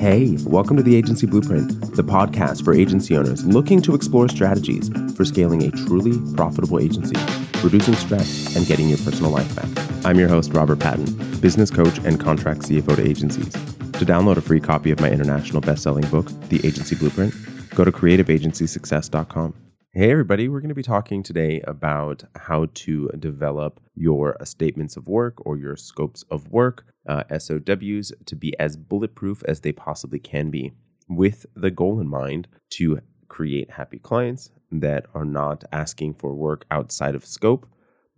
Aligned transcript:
Hey, 0.00 0.38
welcome 0.46 0.78
to 0.78 0.82
the 0.82 0.96
Agency 0.96 1.26
Blueprint, 1.26 1.94
the 1.94 2.02
podcast 2.02 2.64
for 2.64 2.72
agency 2.72 3.14
owners 3.14 3.44
looking 3.44 3.82
to 3.82 3.94
explore 3.94 4.30
strategies 4.30 4.88
for 5.14 5.26
scaling 5.26 5.62
a 5.62 5.70
truly 5.70 6.18
profitable 6.36 6.80
agency, 6.80 7.14
reducing 7.62 7.92
stress, 7.92 8.56
and 8.56 8.66
getting 8.66 8.88
your 8.88 8.96
personal 8.96 9.30
life 9.30 9.54
back. 9.54 9.68
I'm 10.06 10.18
your 10.18 10.28
host, 10.28 10.54
Robert 10.54 10.78
Patton, 10.78 11.04
business 11.40 11.70
coach 11.70 11.98
and 11.98 12.18
contract 12.18 12.62
CFO 12.62 12.96
to 12.96 13.06
agencies. 13.06 13.52
To 13.52 14.06
download 14.06 14.38
a 14.38 14.40
free 14.40 14.58
copy 14.58 14.90
of 14.90 15.00
my 15.00 15.10
international 15.10 15.60
best-selling 15.60 16.08
book, 16.08 16.32
The 16.48 16.66
Agency 16.66 16.96
Blueprint, 16.96 17.34
go 17.74 17.84
to 17.84 17.92
creativeagencysuccess.com. 17.92 19.69
Hey, 19.92 20.12
everybody, 20.12 20.48
we're 20.48 20.60
going 20.60 20.68
to 20.68 20.74
be 20.76 20.84
talking 20.84 21.24
today 21.24 21.60
about 21.66 22.22
how 22.36 22.66
to 22.74 23.08
develop 23.18 23.80
your 23.96 24.36
statements 24.44 24.96
of 24.96 25.08
work 25.08 25.44
or 25.44 25.56
your 25.56 25.74
scopes 25.74 26.24
of 26.30 26.46
work, 26.52 26.84
uh, 27.08 27.24
SOWs, 27.36 28.12
to 28.26 28.36
be 28.36 28.56
as 28.60 28.76
bulletproof 28.76 29.42
as 29.48 29.62
they 29.62 29.72
possibly 29.72 30.20
can 30.20 30.48
be, 30.48 30.70
with 31.08 31.44
the 31.56 31.72
goal 31.72 31.98
in 31.98 32.06
mind 32.06 32.46
to 32.74 33.00
create 33.26 33.72
happy 33.72 33.98
clients 33.98 34.52
that 34.70 35.06
are 35.12 35.24
not 35.24 35.64
asking 35.72 36.14
for 36.14 36.36
work 36.36 36.66
outside 36.70 37.16
of 37.16 37.26
scope, 37.26 37.66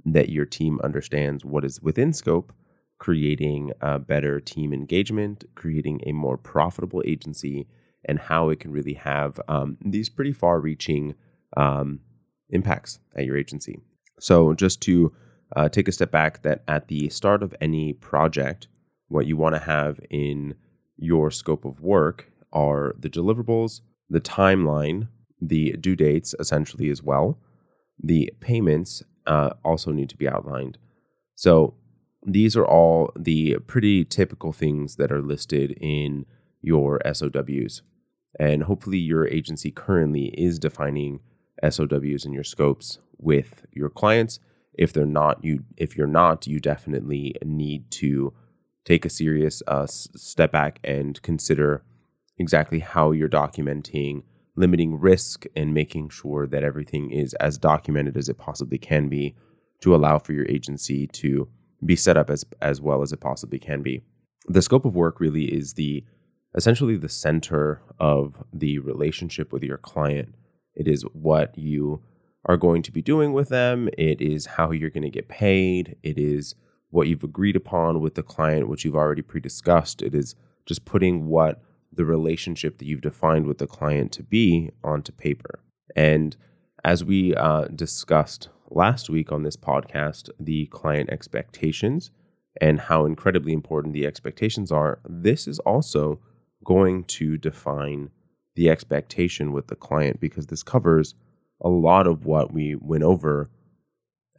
that 0.05 0.29
your 0.29 0.45
team 0.45 0.79
understands 0.85 1.43
what 1.43 1.65
is 1.65 1.81
within 1.81 2.13
scope, 2.13 2.53
creating 2.99 3.73
a 3.81 3.99
better 3.99 4.41
team 4.41 4.75
engagement, 4.75 5.45
creating 5.55 6.03
a 6.05 6.13
more 6.13 6.37
profitable 6.37 7.03
agency, 7.07 7.67
and 8.05 8.19
how 8.19 8.51
it 8.51 8.61
can 8.61 8.73
really 8.73 8.93
have 8.93 9.41
um, 9.49 9.79
these 9.83 10.11
pretty 10.11 10.35
far 10.35 10.61
reaching 10.61 11.15
um, 11.57 12.01
impacts 12.51 12.99
at 13.17 13.25
your 13.25 13.37
agency. 13.37 13.79
So, 14.21 14.55
just 14.55 14.81
to 14.83 15.13
uh, 15.57 15.69
take 15.69 15.89
a 15.89 15.93
step 15.93 16.11
back, 16.11 16.43
that 16.43 16.63
at 16.69 16.89
the 16.89 17.09
start 17.09 17.43
of 17.43 17.55
any 17.61 17.93
project, 17.95 18.69
what 19.09 19.27
you 19.27 19.37
want 19.37 19.55
to 19.55 19.61
have 19.61 20.01
in 20.11 20.55
your 20.97 21.31
scope 21.31 21.65
of 21.65 21.81
work 21.81 22.31
are 22.53 22.95
the 22.99 23.11
deliverables, 23.11 23.81
the 24.09 24.21
timeline, 24.21 25.09
the 25.41 25.73
due 25.73 25.97
dates, 25.97 26.35
essentially, 26.39 26.89
as 26.89 27.03
well. 27.03 27.39
The 28.03 28.33
payments 28.41 29.03
uh, 29.27 29.51
also 29.65 29.91
need 29.93 30.09
to 30.11 30.17
be 30.17 30.29
outlined. 30.29 30.79
So, 31.35 31.75
these 32.25 32.57
are 32.57 32.65
all 32.65 33.11
the 33.17 33.57
pretty 33.67 34.05
typical 34.05 34.53
things 34.53 34.97
that 34.97 35.11
are 35.11 35.21
listed 35.21 35.77
in 35.81 36.25
your 36.61 37.01
SOWs. 37.13 37.83
And 38.39 38.63
hopefully, 38.63 38.99
your 38.99 39.27
agency 39.27 39.71
currently 39.71 40.27
is 40.39 40.59
defining 40.59 41.21
SOWs 41.69 42.25
and 42.25 42.35
your 42.35 42.45
scopes 42.45 42.99
with 43.19 43.67
your 43.73 43.89
clients. 43.89 44.41
If 44.75 44.93
they're 44.93 45.07
not, 45.07 45.45
you 45.45 45.65
if 45.77 45.97
you're 45.97 46.07
not, 46.07 46.47
you 46.47 46.61
definitely 46.61 47.35
need 47.45 47.91
to 47.93 48.33
take 48.85 49.05
a 49.05 49.11
serious 49.11 49.63
uh, 49.67 49.87
step 49.87 50.53
back 50.53 50.81
and 50.83 51.21
consider 51.23 51.85
exactly 52.39 52.81
how 52.81 53.13
you're 53.13 53.29
documenting, 53.29 54.23
limiting 54.57 54.99
risk, 54.99 55.45
and 55.55 55.75
making 55.75 56.09
sure 56.09 56.47
that 56.47 56.65
everything 56.65 57.11
is 57.11 57.35
as 57.35 57.59
documented 57.59 58.17
as 58.17 58.29
it 58.29 58.39
possibly 58.39 58.79
can 58.79 59.09
be 59.09 59.35
to 59.81 59.95
allow 59.95 60.19
for 60.19 60.33
your 60.33 60.49
agency 60.49 61.07
to 61.09 61.49
be 61.85 61.97
set 61.97 62.17
up 62.17 62.31
as 62.31 62.45
as 62.61 62.81
well 62.81 63.03
as 63.03 63.13
it 63.13 63.21
possibly 63.21 63.59
can 63.59 63.83
be. 63.83 64.03
The 64.49 64.63
scope 64.63 64.85
of 64.85 64.95
work 64.95 65.21
really 65.21 65.45
is 65.45 65.75
the 65.75 66.05
essentially 66.55 66.97
the 66.97 67.09
center 67.09 67.83
of 67.99 68.43
the 68.53 68.79
relationship 68.79 69.53
with 69.53 69.63
your 69.63 69.79
client 69.79 70.35
it 70.75 70.89
is 70.89 71.03
what 71.13 71.57
you 71.57 72.03
are 72.45 72.57
going 72.57 72.83
to 72.83 72.93
be 72.93 73.03
doing 73.03 73.33
with 73.33 73.49
them. 73.49 73.89
It 73.97 74.21
is 74.21 74.47
how 74.47 74.71
you're 74.71 74.91
going 74.91 75.03
to 75.05 75.11
get 75.11 75.29
paid. 75.29 75.97
It 76.03 76.19
is 76.19 76.55
what 76.91 77.09
you've 77.09 77.25
agreed 77.25 77.57
upon 77.57 78.01
with 78.01 78.15
the 78.15 78.23
client, 78.23 78.69
which 78.69 78.85
you've 78.85 78.97
already 78.97 79.23
pre 79.23 79.41
discussed. 79.41 80.03
It 80.03 80.15
is 80.15 80.35
just 80.67 80.85
putting 80.85 81.27
what 81.27 81.63
the 81.93 82.05
relationship 82.05 82.79
that 82.79 82.87
you've 82.87 83.01
defined 83.01 83.47
with 83.47 83.59
the 83.59 83.67
client 83.67 84.13
to 84.13 84.23
be 84.23 84.71
onto 84.83 85.13
paper. 85.13 85.61
And 85.95 86.37
as 86.85 87.05
we 87.05 87.35
uh, 87.35 87.67
discussed 87.67 88.49
last 88.71 89.11
week 89.11 89.31
on 89.31 89.43
this 89.43 89.57
podcast, 89.57 90.31
the 90.41 90.67
client 90.67 91.11
expectations 91.11 92.11
and 92.61 92.81
how 92.81 93.05
incredibly 93.05 93.53
important 93.53 93.95
the 93.95 94.07
expectations 94.07 94.73
are, 94.73 95.01
this 95.09 95.47
is 95.47 95.59
also 95.61 96.21
going 96.65 97.05
to 97.05 97.37
define 97.37 98.11
the 98.55 98.69
expectation 98.69 99.53
with 99.53 99.69
the 99.69 99.77
client 99.77 100.21
because 100.21 100.47
this 100.47 100.63
covers 100.63 101.15
a 101.61 101.69
lot 101.69 102.07
of 102.07 102.25
what 102.27 102.53
we 102.53 102.75
went 102.75 103.05
over 103.05 103.51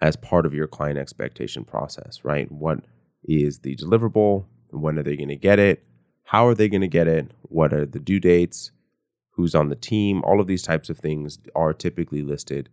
as 0.02 0.16
part 0.16 0.46
of 0.46 0.54
your 0.54 0.68
client 0.68 1.00
expectation 1.00 1.64
process, 1.64 2.24
right? 2.24 2.52
What 2.52 2.80
is 3.24 3.60
the 3.60 3.76
deliverable? 3.76 4.46
When 4.70 5.00
are 5.00 5.04
they 5.04 5.16
going 5.16 5.30
to 5.30 5.36
get 5.36 5.60
it? 5.60 5.84
How 6.26 6.48
are 6.48 6.56
they 6.56 6.68
going 6.68 6.82
to 6.82 6.88
get 6.88 7.08
it? 7.08 7.32
What 7.44 7.74
are 7.74 7.86
the 7.86 8.00
due 8.00 8.20
dates? 8.20 8.72
Who's 9.32 9.56
on 9.56 9.70
the 9.70 9.76
team? 9.76 10.22
All 10.24 10.40
of 10.40 10.48
these 10.48 10.64
types 10.64 10.90
of 10.90 11.00
things 11.00 11.40
are 11.56 11.74
typically 11.74 12.22
listed 12.22 12.70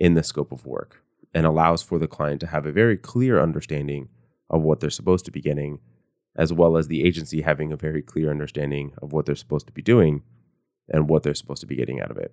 in 0.00 0.14
the 0.14 0.22
scope 0.22 0.50
of 0.50 0.66
work 0.66 1.02
and 1.34 1.46
allows 1.46 1.82
for 1.82 1.98
the 1.98 2.08
client 2.08 2.40
to 2.40 2.46
have 2.46 2.66
a 2.66 2.72
very 2.72 2.96
clear 2.96 3.40
understanding 3.40 4.08
of 4.50 4.62
what 4.62 4.80
they're 4.80 4.90
supposed 4.90 5.24
to 5.24 5.30
be 5.30 5.40
getting, 5.40 5.78
as 6.36 6.52
well 6.52 6.76
as 6.76 6.88
the 6.88 7.04
agency 7.04 7.42
having 7.42 7.72
a 7.72 7.76
very 7.76 8.02
clear 8.02 8.30
understanding 8.30 8.92
of 9.00 9.12
what 9.12 9.26
they're 9.26 9.34
supposed 9.34 9.66
to 9.66 9.72
be 9.72 9.82
doing 9.82 10.22
and 10.88 11.08
what 11.08 11.22
they're 11.22 11.34
supposed 11.34 11.60
to 11.60 11.66
be 11.66 11.76
getting 11.76 12.00
out 12.00 12.10
of 12.10 12.16
it. 12.16 12.32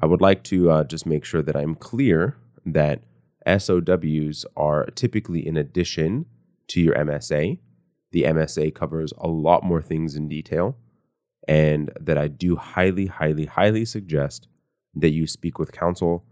I 0.00 0.06
would 0.06 0.20
like 0.20 0.42
to 0.44 0.70
uh, 0.70 0.84
just 0.84 1.06
make 1.06 1.24
sure 1.24 1.42
that 1.42 1.56
I'm 1.56 1.74
clear 1.74 2.36
that 2.64 3.02
SOWs 3.46 4.46
are 4.56 4.86
typically 4.94 5.46
in 5.46 5.56
addition 5.56 6.26
to 6.68 6.80
your 6.80 6.94
MSA. 6.94 7.58
The 8.12 8.22
MSA 8.22 8.74
covers 8.74 9.12
a 9.18 9.28
lot 9.28 9.62
more 9.62 9.82
things 9.82 10.16
in 10.16 10.28
detail, 10.28 10.76
and 11.48 11.90
that 12.00 12.18
I 12.18 12.28
do 12.28 12.56
highly, 12.56 13.06
highly, 13.06 13.46
highly 13.46 13.84
suggest 13.84 14.48
that 14.94 15.10
you 15.10 15.26
speak 15.26 15.58
with 15.58 15.72
counsel 15.72 16.24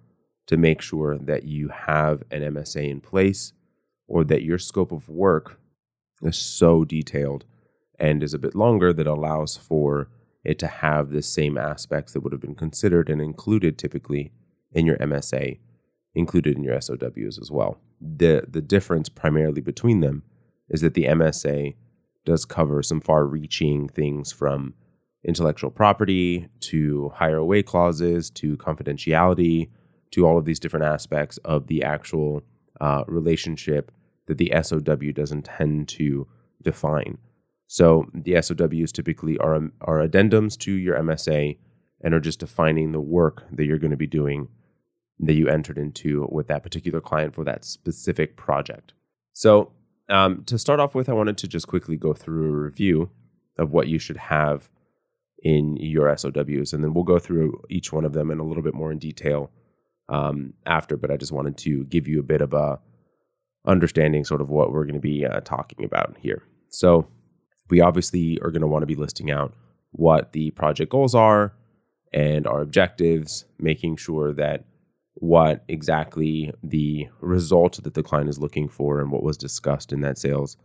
to 0.47 0.57
make 0.57 0.81
sure 0.81 1.19
that 1.19 1.45
you 1.45 1.69
have 1.69 2.23
an 2.31 2.43
MSA 2.43 2.89
in 2.89 3.01
place 3.01 3.53
or 4.07 4.25
that 4.25 4.43
your 4.43 4.59
scope 4.59 4.93
of 4.93 5.09
work 5.09 5.61
is 6.23 6.37
so 6.37 6.85
detailed 6.85 7.45
and 7.99 8.23
is 8.23 8.35
a 8.35 8.39
bit 8.39 8.55
longer 8.55 8.93
that 8.93 9.07
allows 9.07 9.57
for 9.57 10.09
it 10.45 10.59
to 10.61 10.67
have 10.67 11.11
the 11.11 11.23
same 11.23 11.59
aspects 11.59 12.13
that 12.13 12.21
would 12.21 12.33
have 12.33 12.41
been 12.41 12.55
considered 12.55 13.11
and 13.11 13.21
included 13.21 13.79
typically 13.79 14.33
in 14.73 14.87
your 14.87 14.97
MSA, 14.99 15.59
included 16.15 16.57
in 16.57 16.63
your 16.63 16.81
SOWs 16.81 17.39
as 17.41 17.51
well. 17.51 17.79
The 18.01 18.45
the 18.49 18.63
difference 18.63 19.09
primarily 19.09 19.61
between 19.61 20.01
them 20.01 20.23
is 20.69 20.81
that 20.83 20.95
the 20.95 21.05
MSA 21.05 21.75
does 22.25 22.45
cover 22.45 22.83
some 22.83 23.01
far-reaching 23.01 23.89
things 23.89 24.33
from 24.33 24.75
intellectual 25.25 25.71
property 25.71 26.49
to 26.61 27.11
hire 27.15 27.39
away 27.39 27.63
clauses 27.63 28.31
to 28.31 28.57
confidentiality 28.59 29.69
to 30.11 30.27
all 30.27 30.39
of 30.39 30.45
these 30.45 30.61
different 30.61 30.85
aspects 30.85 31.39
of 31.39 31.67
the 31.67 31.83
actual 31.83 32.43
uh, 32.81 33.03
relationship 33.07 33.91
that 34.27 34.39
the 34.39 34.53
SOW 34.63 35.13
doesn't 35.13 35.47
tend 35.47 35.89
to 35.89 36.27
define. 36.63 37.19
So 37.69 38.07
the 38.15 38.41
SOWs 38.41 38.93
typically 38.93 39.37
are, 39.39 39.55
are 39.83 40.09
addendums 40.09 40.59
to 40.61 40.73
your 40.73 40.97
MSA 40.97 41.59
and 42.01 42.15
are 42.15 42.21
just 42.21 42.41
defining 42.41 42.93
the 42.93 43.01
work 43.01 43.45
that 43.53 43.67
you're 43.67 43.79
going 43.79 43.91
to 43.91 43.97
be 43.97 44.07
doing 44.07 44.49
that 45.21 45.35
you 45.35 45.49
entered 45.49 45.77
into 45.77 46.27
with 46.31 46.47
that 46.49 46.63
particular 46.63 47.01
client 47.01 47.35
for 47.35 47.45
that 47.45 47.67
specific 47.67 48.37
project. 48.37 48.95
So, 49.35 49.73
um, 50.09 50.45
to 50.45 50.59
start 50.59 50.81
off 50.81 50.95
with, 50.95 51.11
I 51.11 51.13
wanted 51.13 51.37
to 51.39 51.49
just 51.49 51.69
quickly 51.69 51.97
go 51.97 52.15
through 52.15 52.49
a 52.49 52.57
review 52.57 53.11
of 53.59 53.73
what 53.73 53.89
you 53.89 53.99
should 53.99 54.17
have 54.17 54.71
in 55.43 55.77
your 55.77 56.17
SOWs, 56.17 56.73
and 56.73 56.83
then 56.83 56.95
we'll 56.95 57.05
go 57.05 57.19
through 57.19 57.61
each 57.69 57.93
one 57.93 58.07
of 58.07 58.15
them 58.15 58.31
in 58.31 58.39
a 58.39 58.45
little 58.45 58.63
bit 58.63 58.75
more 58.75 58.91
in 58.91 58.99
detail 58.99 59.51
um, 60.09 60.55
after. 60.65 60.97
But 60.97 61.11
I 61.11 61.19
just 61.19 61.33
wanted 61.33 61.59
to 61.59 61.85
give 61.85 62.09
you 62.09 62.21
a 62.21 62.23
bit 62.23 62.41
of 62.41 62.55
a 62.55 62.79
understanding, 63.67 64.25
sort 64.25 64.41
of 64.41 64.49
what 64.49 64.73
we're 64.73 64.85
going 64.85 64.95
to 64.95 65.01
be 65.01 65.27
uh, 65.27 65.41
talking 65.41 65.85
about 65.85 66.17
here. 66.19 66.45
So, 66.71 67.09
we 67.71 67.81
obviously 67.81 68.39
are 68.41 68.51
going 68.51 68.63
to 68.63 68.67
want 68.67 68.83
to 68.83 68.87
be 68.87 68.95
listing 68.95 69.31
out 69.31 69.53
what 69.93 70.33
the 70.33 70.51
project 70.53 70.91
goals 70.91 71.15
are 71.15 71.53
and 72.13 72.47
our 72.47 72.61
objectives, 72.61 73.45
making 73.59 73.97
sure 73.97 74.33
that 74.35 74.65
what 75.15 75.65
exactly 75.69 76.53
the 76.63 77.09
result 77.21 77.83
that 77.83 77.95
the 77.95 78.03
client 78.03 78.29
is 78.29 78.39
looking 78.39 78.69
for 78.69 79.01
and 79.01 79.11
what 79.11 79.23
was 79.23 79.37
discussed 79.37 79.93
in 79.93 80.01
that 80.01 80.17
sales 80.17 80.57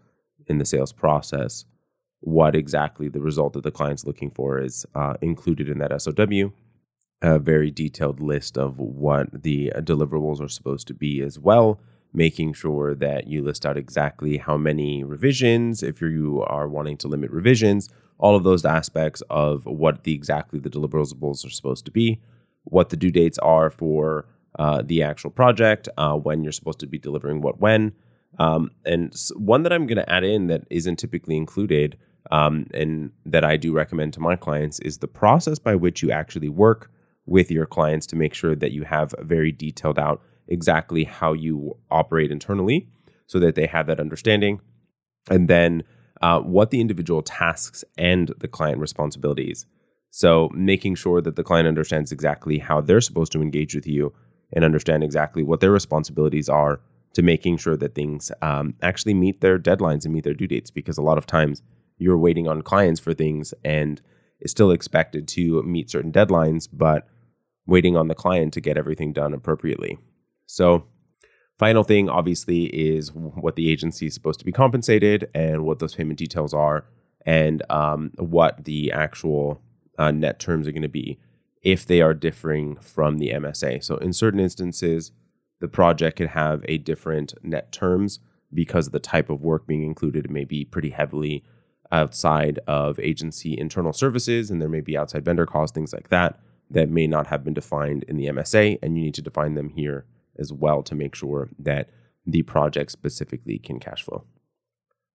in 0.48 0.58
the 0.58 0.66
sales 0.66 0.92
process, 0.92 1.66
what 2.20 2.56
exactly 2.56 3.10
the 3.10 3.22
result 3.22 3.54
that 3.54 3.64
the 3.64 3.72
client's 3.72 4.06
looking 4.06 4.30
for 4.30 4.60
is 4.60 4.86
uh, 4.96 5.16
included 5.22 5.70
in 5.70 5.80
that 5.80 6.02
SOW. 6.02 6.52
A 7.22 7.40
very 7.40 7.72
detailed 7.72 8.20
list 8.20 8.58
of 8.58 8.78
what 8.80 9.44
the 9.44 9.72
deliverables 9.78 10.42
are 10.42 10.50
supposed 10.50 10.88
to 10.88 10.94
be 10.94 11.22
as 11.22 11.40
well 11.40 11.80
making 12.14 12.54
sure 12.54 12.94
that 12.96 13.28
you 13.28 13.44
list 13.44 13.66
out 13.66 13.78
exactly 13.78 14.38
how 14.38 14.58
many 14.58 15.04
revisions, 15.04 15.82
if 15.82 16.02
you 16.02 16.44
are 16.48 16.68
wanting 16.68 16.98
to 16.98 17.08
limit 17.08 17.32
revisions, 17.32 17.90
all 18.20 18.36
of 18.36 18.44
those 18.44 18.64
aspects 18.64 19.22
of 19.30 19.66
what 19.66 20.04
the 20.04 20.14
exactly 20.14 20.60
the 20.60 20.70
deliverables 20.70 21.46
are 21.46 21.50
supposed 21.50 21.86
to 21.86 21.92
be, 21.92 22.22
what 22.66 22.90
the 22.90 22.98
due 22.98 23.12
dates 23.12 23.40
are 23.40 23.70
for 23.70 24.28
uh, 24.60 24.82
the 24.86 25.02
actual 25.02 25.32
project, 25.32 25.90
uh, 25.98 26.14
when 26.14 26.44
you're 26.44 26.52
supposed 26.52 26.80
to 26.80 26.88
be 26.88 27.00
delivering 27.00 27.42
what 27.42 27.60
when. 27.60 27.92
Um, 28.40 28.72
and 28.86 29.16
one 29.36 29.64
that 29.64 29.74
I'm 29.74 29.88
going 29.88 29.98
to 29.98 30.10
add 30.10 30.24
in 30.24 30.48
that 30.48 30.64
isn't 30.70 30.98
typically 30.98 31.38
included 31.38 31.98
um, 32.32 32.68
and 32.74 33.12
that 33.26 33.44
I 33.44 33.58
do 33.58 33.74
recommend 33.74 34.14
to 34.14 34.20
my 34.20 34.36
clients 34.36 34.80
is 34.80 35.00
the 35.00 35.08
process 35.08 35.60
by 35.60 35.76
which 35.76 36.02
you 36.02 36.12
actually 36.12 36.50
work 36.50 36.90
with 37.26 37.52
your 37.52 37.66
clients 37.66 38.06
to 38.08 38.16
make 38.16 38.34
sure 38.34 38.56
that 38.56 38.72
you 38.72 38.84
have 38.84 39.14
a 39.18 39.24
very 39.24 39.52
detailed 39.52 40.00
out 40.00 40.22
exactly 40.48 41.04
how 41.04 41.34
you 41.34 41.78
operate 41.92 42.32
internally 42.32 42.88
so 43.28 43.40
that 43.40 43.56
they 43.56 43.66
have 43.66 43.88
that 43.88 44.00
understanding. 44.00 44.60
And 45.30 45.48
then 45.48 45.84
uh, 46.22 46.40
what 46.40 46.72
the 46.72 46.80
individual 46.80 47.22
tasks 47.22 47.84
and 47.98 48.34
the 48.40 48.48
client 48.48 48.80
responsibilities. 48.80 49.66
So, 50.10 50.50
making 50.54 50.96
sure 50.96 51.22
that 51.22 51.36
the 51.36 51.44
client 51.44 51.68
understands 51.68 52.12
exactly 52.12 52.60
how 52.60 52.82
they're 52.82 53.02
supposed 53.02 53.32
to 53.32 53.42
engage 53.42 53.74
with 53.74 53.88
you 53.88 54.14
and 54.54 54.64
understand 54.64 55.04
exactly 55.04 55.44
what 55.44 55.60
their 55.60 55.72
responsibilities 55.72 56.48
are 56.48 56.80
to 57.14 57.24
making 57.24 57.58
sure 57.58 57.76
that 57.76 57.96
things 57.96 58.32
um, 58.42 58.76
actually 58.82 59.14
meet 59.16 59.42
their 59.42 59.58
deadlines 59.58 60.06
and 60.06 60.14
meet 60.14 60.24
their 60.24 60.34
due 60.34 60.48
dates. 60.48 60.70
Because 60.70 60.98
a 60.98 61.02
lot 61.02 61.18
of 61.18 61.26
times 61.26 61.62
you're 61.98 62.18
waiting 62.18 62.48
on 62.48 62.62
clients 62.62 63.00
for 63.00 63.14
things 63.14 63.54
and 63.66 64.02
is 64.40 64.52
still 64.52 64.72
expected 64.72 65.28
to 65.30 65.64
meet 65.64 65.90
certain 65.90 66.12
deadlines, 66.12 66.70
but 66.72 67.08
waiting 67.66 67.98
on 67.98 68.08
the 68.08 68.16
client 68.16 68.54
to 68.54 68.62
get 68.62 68.78
everything 68.78 69.14
done 69.14 69.34
appropriately. 69.34 69.98
So, 70.46 70.86
final 71.58 71.84
thing 71.84 72.10
obviously 72.10 72.66
is 72.66 73.12
what 73.14 73.56
the 73.56 73.70
agency 73.70 74.08
is 74.08 74.14
supposed 74.14 74.40
to 74.40 74.46
be 74.46 74.52
compensated 74.52 75.30
and 75.34 75.66
what 75.66 75.80
those 75.80 75.96
payment 75.96 76.20
details 76.20 76.54
are, 76.54 76.86
and 77.26 77.64
um, 77.70 78.12
what 78.18 78.66
the 78.66 78.92
actual 78.92 79.62
uh, 79.98 80.12
net 80.12 80.40
terms 80.40 80.68
are 80.68 80.72
going 80.72 80.82
to 80.82 80.90
be 80.90 81.20
if 81.62 81.86
they 81.86 82.02
are 82.02 82.14
differing 82.14 82.76
from 82.78 83.18
the 83.18 83.30
MSA. 83.30 83.84
So, 83.84 83.98
in 83.98 84.14
certain 84.14 84.40
instances, 84.40 85.12
the 85.60 85.68
project 85.68 86.18
could 86.18 86.28
have 86.28 86.64
a 86.68 86.78
different 86.78 87.34
net 87.42 87.72
terms 87.72 88.20
because 88.54 88.88
of 88.88 88.94
the 88.94 89.00
type 89.00 89.30
of 89.30 89.42
work 89.42 89.66
being 89.66 89.84
included. 89.84 90.26
It 90.26 90.32
may 90.32 90.44
be 90.44 90.66
pretty 90.66 90.90
heavily 90.90 91.44
outside 91.92 92.60
of 92.68 93.00
agency 93.00 93.58
internal 93.58 93.94
services, 93.94 94.52
and 94.52 94.62
there 94.62 94.70
may 94.70 94.82
be 94.82 94.98
outside 94.98 95.24
vendor 95.24 95.46
costs, 95.46 95.74
things 95.74 95.94
like 95.94 96.10
that, 96.10 96.40
that 96.70 96.90
may 96.90 97.08
not 97.08 97.28
have 97.28 97.44
been 97.44 97.54
defined 97.54 98.04
in 98.04 98.18
the 98.18 98.26
MSA, 98.26 98.80
and 98.82 98.98
you 98.98 99.04
need 99.04 99.14
to 99.14 99.22
define 99.22 99.54
them 99.54 99.70
here 99.70 100.06
as 100.38 100.52
well 100.52 100.84
to 100.84 100.96
make 100.96 101.16
sure 101.16 101.50
that 101.60 101.90
the 102.26 102.42
project 102.44 102.92
specifically 102.92 103.60
can 103.60 103.80
cash 103.80 104.04
flow. 104.04 104.26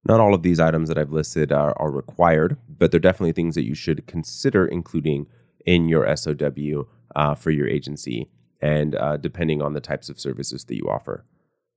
Not 0.04 0.20
all 0.20 0.34
of 0.34 0.42
these 0.42 0.60
items 0.60 0.88
that 0.88 0.98
I've 0.98 1.12
listed 1.12 1.52
are, 1.52 1.74
are 1.78 1.90
required, 1.90 2.56
but 2.68 2.90
they're 2.90 3.00
definitely 3.00 3.32
things 3.32 3.54
that 3.54 3.64
you 3.64 3.74
should 3.74 4.06
consider 4.06 4.66
including 4.66 5.26
in 5.66 5.88
your 5.88 6.16
SOW 6.16 6.86
uh, 7.16 7.34
for 7.34 7.50
your 7.50 7.68
agency, 7.68 8.28
and 8.60 8.94
uh, 8.94 9.16
depending 9.16 9.60
on 9.60 9.72
the 9.72 9.80
types 9.80 10.08
of 10.08 10.20
services 10.20 10.64
that 10.64 10.76
you 10.76 10.88
offer. 10.88 11.24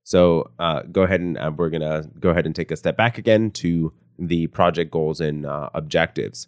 So 0.03 0.51
uh, 0.59 0.83
go 0.83 1.03
ahead 1.03 1.21
and 1.21 1.38
uh, 1.38 1.51
we're 1.55 1.69
gonna 1.69 2.03
go 2.19 2.29
ahead 2.29 2.45
and 2.45 2.55
take 2.55 2.71
a 2.71 2.75
step 2.75 2.97
back 2.97 3.17
again 3.17 3.51
to 3.51 3.93
the 4.17 4.47
project 4.47 4.91
goals 4.91 5.19
and 5.19 5.45
uh, 5.45 5.69
objectives. 5.73 6.47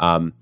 Um, 0.00 0.34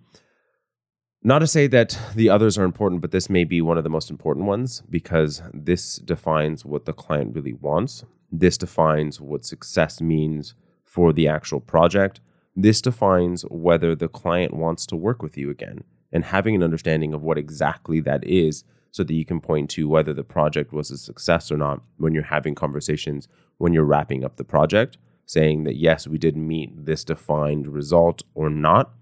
not 1.25 1.39
to 1.39 1.47
say 1.47 1.67
that 1.69 1.99
the 2.15 2.29
others 2.29 2.59
are 2.59 2.65
important, 2.65 3.01
but 3.01 3.11
this 3.11 3.31
may 3.31 3.45
be 3.45 3.61
one 3.61 3.79
of 3.79 3.85
the 3.85 3.91
most 3.91 4.11
important 4.11 4.47
ones 4.47 4.83
because 4.91 5.43
this 5.55 5.97
defines 5.97 6.65
what 6.65 6.85
the 6.85 6.93
client 6.93 7.35
really 7.35 7.53
wants. 7.53 8.05
This 8.31 8.59
defines 8.59 9.21
what 9.21 9.45
success 9.45 10.01
means 10.01 10.55
for 10.85 11.13
the 11.13 11.29
actual 11.29 11.61
project. 11.61 12.21
This 12.57 12.83
defines 12.83 13.43
whether 13.51 13.95
the 13.95 14.09
client 14.09 14.55
wants 14.55 14.85
to 14.87 14.97
work 14.97 15.23
with 15.23 15.37
you 15.37 15.51
again 15.51 15.85
and 16.13 16.25
having 16.25 16.55
an 16.55 16.63
understanding 16.63 17.15
of 17.15 17.23
what 17.23 17.39
exactly 17.39 18.01
that 18.01 18.25
is 18.25 18.65
so 18.91 19.03
that 19.03 19.15
you 19.15 19.25
can 19.25 19.41
point 19.41 19.71
to 19.71 19.89
whether 19.89 20.13
the 20.13 20.25
project 20.25 20.73
was 20.73 20.91
a 20.91 20.99
success 20.99 21.51
or 21.51 21.57
not 21.57 21.81
when 21.97 22.13
you're 22.13 22.25
having 22.25 22.55
conversations 22.55 23.27
when 23.57 23.73
you're 23.73 23.85
wrapping 23.85 24.23
up 24.23 24.37
the 24.37 24.45
project 24.45 24.99
saying 25.25 25.65
that 25.65 25.77
yes, 25.77 26.07
we 26.07 26.19
did 26.19 26.37
meet 26.37 26.85
this 26.85 27.05
defined 27.05 27.67
result 27.69 28.23
or 28.35 28.51
not. 28.51 28.93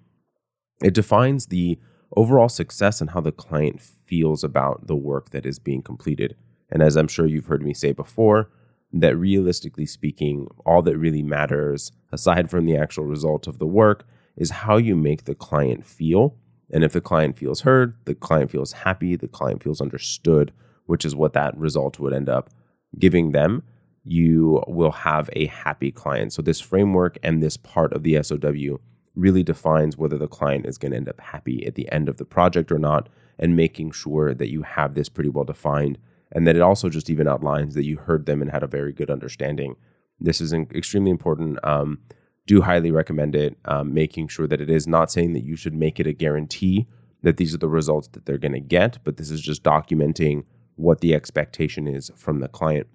It 0.82 0.94
defines 0.94 1.46
the 1.46 1.78
overall 2.16 2.48
success 2.48 3.00
and 3.00 3.10
how 3.10 3.20
the 3.20 3.32
client 3.32 3.80
feels 3.80 4.42
about 4.42 4.86
the 4.86 4.96
work 4.96 5.30
that 5.30 5.46
is 5.46 5.58
being 5.58 5.82
completed. 5.82 6.36
And 6.70 6.82
as 6.82 6.96
I'm 6.96 7.08
sure 7.08 7.26
you've 7.26 7.46
heard 7.46 7.62
me 7.62 7.74
say 7.74 7.92
before, 7.92 8.50
that 8.92 9.16
realistically 9.16 9.86
speaking, 9.86 10.48
all 10.66 10.82
that 10.82 10.98
really 10.98 11.22
matters, 11.22 11.92
aside 12.12 12.50
from 12.50 12.66
the 12.66 12.76
actual 12.76 13.04
result 13.04 13.46
of 13.46 13.58
the 13.58 13.66
work, 13.66 14.04
is 14.36 14.50
how 14.50 14.76
you 14.76 14.96
make 14.96 15.24
the 15.24 15.34
client 15.34 15.86
feel. 15.86 16.36
And 16.72 16.82
if 16.82 16.92
the 16.92 17.00
client 17.00 17.38
feels 17.38 17.60
heard, 17.60 17.94
the 18.04 18.14
client 18.14 18.50
feels 18.50 18.72
happy, 18.72 19.16
the 19.16 19.28
client 19.28 19.62
feels 19.62 19.80
understood, 19.80 20.52
which 20.86 21.04
is 21.04 21.14
what 21.14 21.32
that 21.34 21.56
result 21.56 21.98
would 21.98 22.12
end 22.12 22.28
up 22.28 22.50
giving 22.98 23.32
them, 23.32 23.62
you 24.04 24.62
will 24.66 24.90
have 24.90 25.30
a 25.34 25.46
happy 25.46 25.90
client. 25.90 26.32
So, 26.32 26.42
this 26.42 26.60
framework 26.60 27.18
and 27.22 27.42
this 27.42 27.56
part 27.56 27.92
of 27.92 28.02
the 28.02 28.22
SOW 28.22 28.80
really 29.14 29.42
defines 29.42 29.96
whether 29.96 30.18
the 30.18 30.28
client 30.28 30.66
is 30.66 30.78
going 30.78 30.92
to 30.92 30.96
end 30.96 31.08
up 31.08 31.20
happy 31.20 31.66
at 31.66 31.74
the 31.74 31.90
end 31.92 32.08
of 32.08 32.16
the 32.16 32.24
project 32.24 32.70
or 32.70 32.78
not, 32.78 33.08
and 33.38 33.56
making 33.56 33.90
sure 33.90 34.34
that 34.34 34.50
you 34.50 34.62
have 34.62 34.94
this 34.94 35.08
pretty 35.08 35.30
well 35.30 35.44
defined. 35.44 35.98
And 36.32 36.46
that 36.46 36.56
it 36.56 36.62
also 36.62 36.88
just 36.88 37.10
even 37.10 37.26
outlines 37.26 37.74
that 37.74 37.84
you 37.84 37.96
heard 37.96 38.26
them 38.26 38.40
and 38.40 38.50
had 38.50 38.62
a 38.62 38.68
very 38.68 38.92
good 38.92 39.10
understanding. 39.10 39.74
This 40.20 40.40
is 40.40 40.52
extremely 40.52 41.10
important. 41.10 41.58
Um, 41.64 41.98
do 42.46 42.62
highly 42.62 42.90
recommend 42.90 43.34
it. 43.34 43.56
Um, 43.64 43.92
making 43.92 44.28
sure 44.28 44.46
that 44.46 44.60
it 44.60 44.70
is 44.70 44.86
not 44.86 45.10
saying 45.10 45.32
that 45.32 45.44
you 45.44 45.56
should 45.56 45.74
make 45.74 45.98
it 45.98 46.06
a 46.06 46.12
guarantee 46.12 46.86
that 47.22 47.36
these 47.36 47.54
are 47.54 47.58
the 47.58 47.68
results 47.68 48.08
that 48.08 48.26
they're 48.26 48.38
going 48.38 48.52
to 48.52 48.60
get, 48.60 48.98
but 49.04 49.16
this 49.16 49.30
is 49.30 49.40
just 49.40 49.62
documenting 49.62 50.44
what 50.76 51.00
the 51.00 51.14
expectation 51.14 51.86
is 51.86 52.10
from 52.16 52.38
the 52.38 52.48
client 52.48 52.86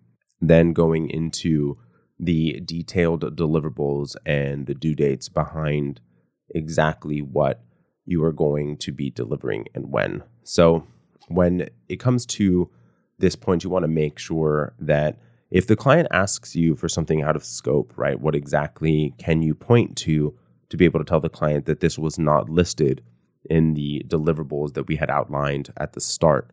then 0.42 0.74
going 0.74 1.10
into 1.10 1.78
the 2.20 2.62
detailed 2.62 3.36
deliverables 3.36 4.16
and 4.26 4.68
the 4.68 4.74
due 4.74 4.96
dates 4.96 5.30
behind 5.30 6.00
exactly 6.54 7.22
what 7.22 7.62
you 8.06 8.24
are 8.24 8.32
going 8.32 8.78
to 8.78 8.92
be 8.92 9.10
delivering 9.10 9.66
and 9.74 9.92
when. 9.92 10.24
So, 10.44 10.86
when 11.28 11.70
it 11.90 12.00
comes 12.00 12.26
to 12.28 12.70
this 13.18 13.36
point, 13.36 13.64
you 13.64 13.70
want 13.70 13.84
to 13.84 13.90
make 13.90 14.20
sure 14.20 14.74
that 14.80 15.18
if 15.50 15.68
the 15.68 15.76
client 15.76 16.08
asks 16.12 16.56
you 16.56 16.76
for 16.76 16.88
something 16.88 17.22
out 17.22 17.36
of 17.36 17.44
scope, 17.44 17.94
right, 17.96 18.20
what 18.20 18.36
exactly 18.36 19.14
can 19.18 19.42
you 19.42 19.56
point 19.56 19.96
to 19.98 20.38
to 20.70 20.78
be 20.78 20.86
able 20.86 21.00
to 21.00 21.06
tell 21.06 21.20
the 21.20 21.30
client 21.30 21.66
that 21.66 21.80
this 21.80 21.98
was 21.98 22.18
not 22.18 22.50
listed 22.50 23.04
in 23.50 23.74
the 23.74 24.04
deliverables 24.08 24.74
that 24.74 24.88
we 24.88 24.96
had 24.96 25.10
outlined 25.10 25.72
at 25.78 25.94
the 25.94 26.02
start? 26.02 26.52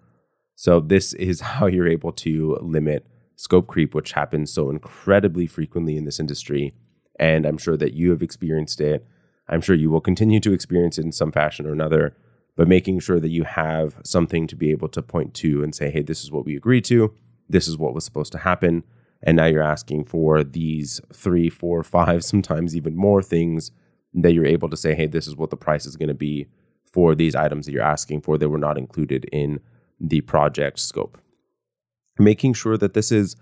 So, 0.54 0.80
this 0.80 1.12
is 1.14 1.40
how 1.52 1.66
you're 1.66 1.88
able 1.88 2.12
to 2.12 2.58
limit 2.60 3.06
scope 3.42 3.66
creep, 3.66 3.92
which 3.92 4.12
happens 4.12 4.52
so 4.52 4.70
incredibly 4.70 5.48
frequently 5.48 5.96
in 5.96 6.04
this 6.04 6.20
industry. 6.20 6.72
And 7.18 7.44
I'm 7.44 7.58
sure 7.58 7.76
that 7.76 7.92
you 7.92 8.10
have 8.10 8.22
experienced 8.22 8.80
it. 8.80 9.04
I'm 9.48 9.60
sure 9.60 9.74
you 9.74 9.90
will 9.90 10.00
continue 10.00 10.38
to 10.38 10.52
experience 10.52 10.96
it 10.96 11.04
in 11.04 11.10
some 11.10 11.32
fashion 11.32 11.66
or 11.66 11.72
another, 11.72 12.16
but 12.56 12.68
making 12.68 13.00
sure 13.00 13.18
that 13.18 13.30
you 13.30 13.42
have 13.42 13.96
something 14.04 14.46
to 14.46 14.54
be 14.54 14.70
able 14.70 14.88
to 14.90 15.02
point 15.02 15.34
to 15.34 15.64
and 15.64 15.74
say, 15.74 15.90
hey, 15.90 16.02
this 16.02 16.22
is 16.22 16.30
what 16.30 16.44
we 16.44 16.54
agreed 16.56 16.84
to. 16.84 17.12
This 17.48 17.66
is 17.66 17.76
what 17.76 17.94
was 17.94 18.04
supposed 18.04 18.30
to 18.30 18.38
happen. 18.38 18.84
And 19.24 19.36
now 19.36 19.46
you're 19.46 19.60
asking 19.60 20.04
for 20.04 20.44
these 20.44 21.00
three, 21.12 21.50
four, 21.50 21.82
five, 21.96 22.24
sometimes 22.24 22.76
even 22.76 22.94
more 22.94 23.22
things 23.24 23.72
that 24.14 24.34
you're 24.34 24.46
able 24.46 24.70
to 24.70 24.76
say, 24.76 24.94
hey, 24.94 25.06
this 25.06 25.26
is 25.26 25.34
what 25.34 25.50
the 25.50 25.56
price 25.56 25.84
is 25.84 25.96
going 25.96 26.08
to 26.08 26.14
be 26.14 26.46
for 26.92 27.16
these 27.16 27.34
items 27.34 27.66
that 27.66 27.72
you're 27.72 27.82
asking 27.82 28.20
for 28.20 28.38
that 28.38 28.48
were 28.48 28.56
not 28.58 28.78
included 28.78 29.24
in 29.32 29.58
the 29.98 30.20
project 30.20 30.78
scope 30.78 31.18
making 32.18 32.54
sure 32.54 32.76
that 32.76 32.94
this 32.94 33.12
is 33.12 33.36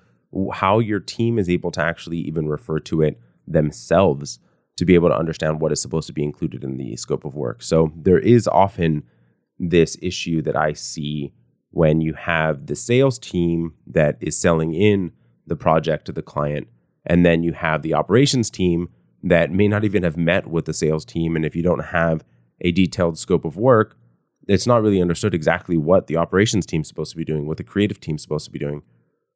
how 0.53 0.79
your 0.79 1.00
team 1.00 1.39
is 1.39 1.49
able 1.49 1.71
to 1.73 1.83
actually 1.83 2.19
even 2.19 2.49
refer 2.49 2.79
to 2.79 3.03
it 3.03 3.19
themselves 3.47 4.39
to 4.77 4.85
be 4.85 4.95
able 4.95 5.09
to 5.09 5.17
understand 5.17 5.61
what 5.61 5.73
is 5.73 5.83
supposed 5.83 6.07
to 6.07 6.12
be 6.12 6.23
included 6.23 6.65
in 6.65 6.77
the 6.77 6.97
scope 6.97 7.25
of 7.25 7.35
work. 7.35 7.62
So 7.62 7.93
there 7.97 8.19
is 8.19 8.49
often 8.49 9.03
this 9.59 9.97
issue 10.00 10.41
that 10.43 10.57
I 10.57 10.73
see 10.73 11.35
when 11.71 12.00
you 12.00 12.15
have 12.15 12.67
the 12.67 12.77
sales 12.77 13.19
team 13.19 13.75
that 13.87 14.17
is 14.21 14.41
selling 14.41 14.75
in 14.75 15.12
the 15.47 15.57
project 15.57 16.07
to 16.07 16.12
the 16.12 16.23
client, 16.23 16.69
and 17.05 17.27
then 17.27 17.43
you 17.43 17.53
have 17.53 17.83
the 17.83 17.95
operations 17.95 18.50
team 18.50 18.89
that 19.23 19.50
may 19.53 19.69
not 19.69 19.85
even 19.85 20.03
have 20.03 20.17
met 20.17 20.47
with 20.47 20.65
the 20.65 20.73
sales 20.73 21.05
team. 21.05 21.37
And 21.37 21.45
if 21.45 21.55
you 21.55 21.62
don't 21.62 21.87
have 21.87 22.25
a 22.61 22.73
detailed 22.73 23.19
scope 23.19 23.45
of 23.45 23.57
work, 23.57 23.97
it's 24.50 24.66
not 24.66 24.83
really 24.83 25.00
understood 25.00 25.33
exactly 25.33 25.76
what 25.76 26.09
the 26.09 26.16
operations 26.16 26.66
team 26.66 26.80
is 26.80 26.88
supposed 26.88 27.12
to 27.12 27.16
be 27.16 27.25
doing, 27.25 27.47
what 27.47 27.57
the 27.57 27.64
creative 27.64 28.00
team 28.00 28.16
is 28.16 28.23
supposed 28.23 28.47
to 28.47 28.50
be 28.50 28.59
doing. 28.59 28.83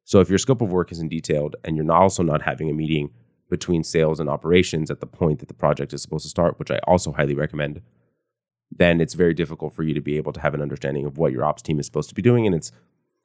So 0.03 0.19
if 0.19 0.29
your 0.29 0.37
scope 0.37 0.61
of 0.61 0.73
work 0.73 0.91
isn't 0.91 1.09
detailed 1.09 1.55
and 1.63 1.77
you're 1.77 1.89
also 1.91 2.21
not 2.21 2.41
having 2.41 2.69
a 2.69 2.73
meeting 2.73 3.11
between 3.49 3.83
sales 3.83 4.19
and 4.19 4.29
operations 4.29 4.91
at 4.91 4.99
the 4.99 5.07
point 5.07 5.39
that 5.39 5.47
the 5.47 5.53
project 5.53 5.93
is 5.93 6.01
supposed 6.01 6.23
to 6.23 6.29
start, 6.29 6.59
which 6.59 6.69
I 6.69 6.79
also 6.79 7.13
highly 7.13 7.33
recommend, 7.33 7.81
then 8.69 8.99
it's 8.99 9.13
very 9.13 9.33
difficult 9.33 9.73
for 9.73 9.83
you 9.83 9.93
to 9.93 10.01
be 10.01 10.17
able 10.17 10.33
to 10.33 10.41
have 10.41 10.53
an 10.53 10.61
understanding 10.61 11.05
of 11.05 11.17
what 11.17 11.31
your 11.31 11.45
ops 11.45 11.61
team 11.61 11.79
is 11.79 11.85
supposed 11.85 12.09
to 12.09 12.15
be 12.15 12.21
doing. 12.21 12.45
And 12.45 12.53
it's 12.53 12.73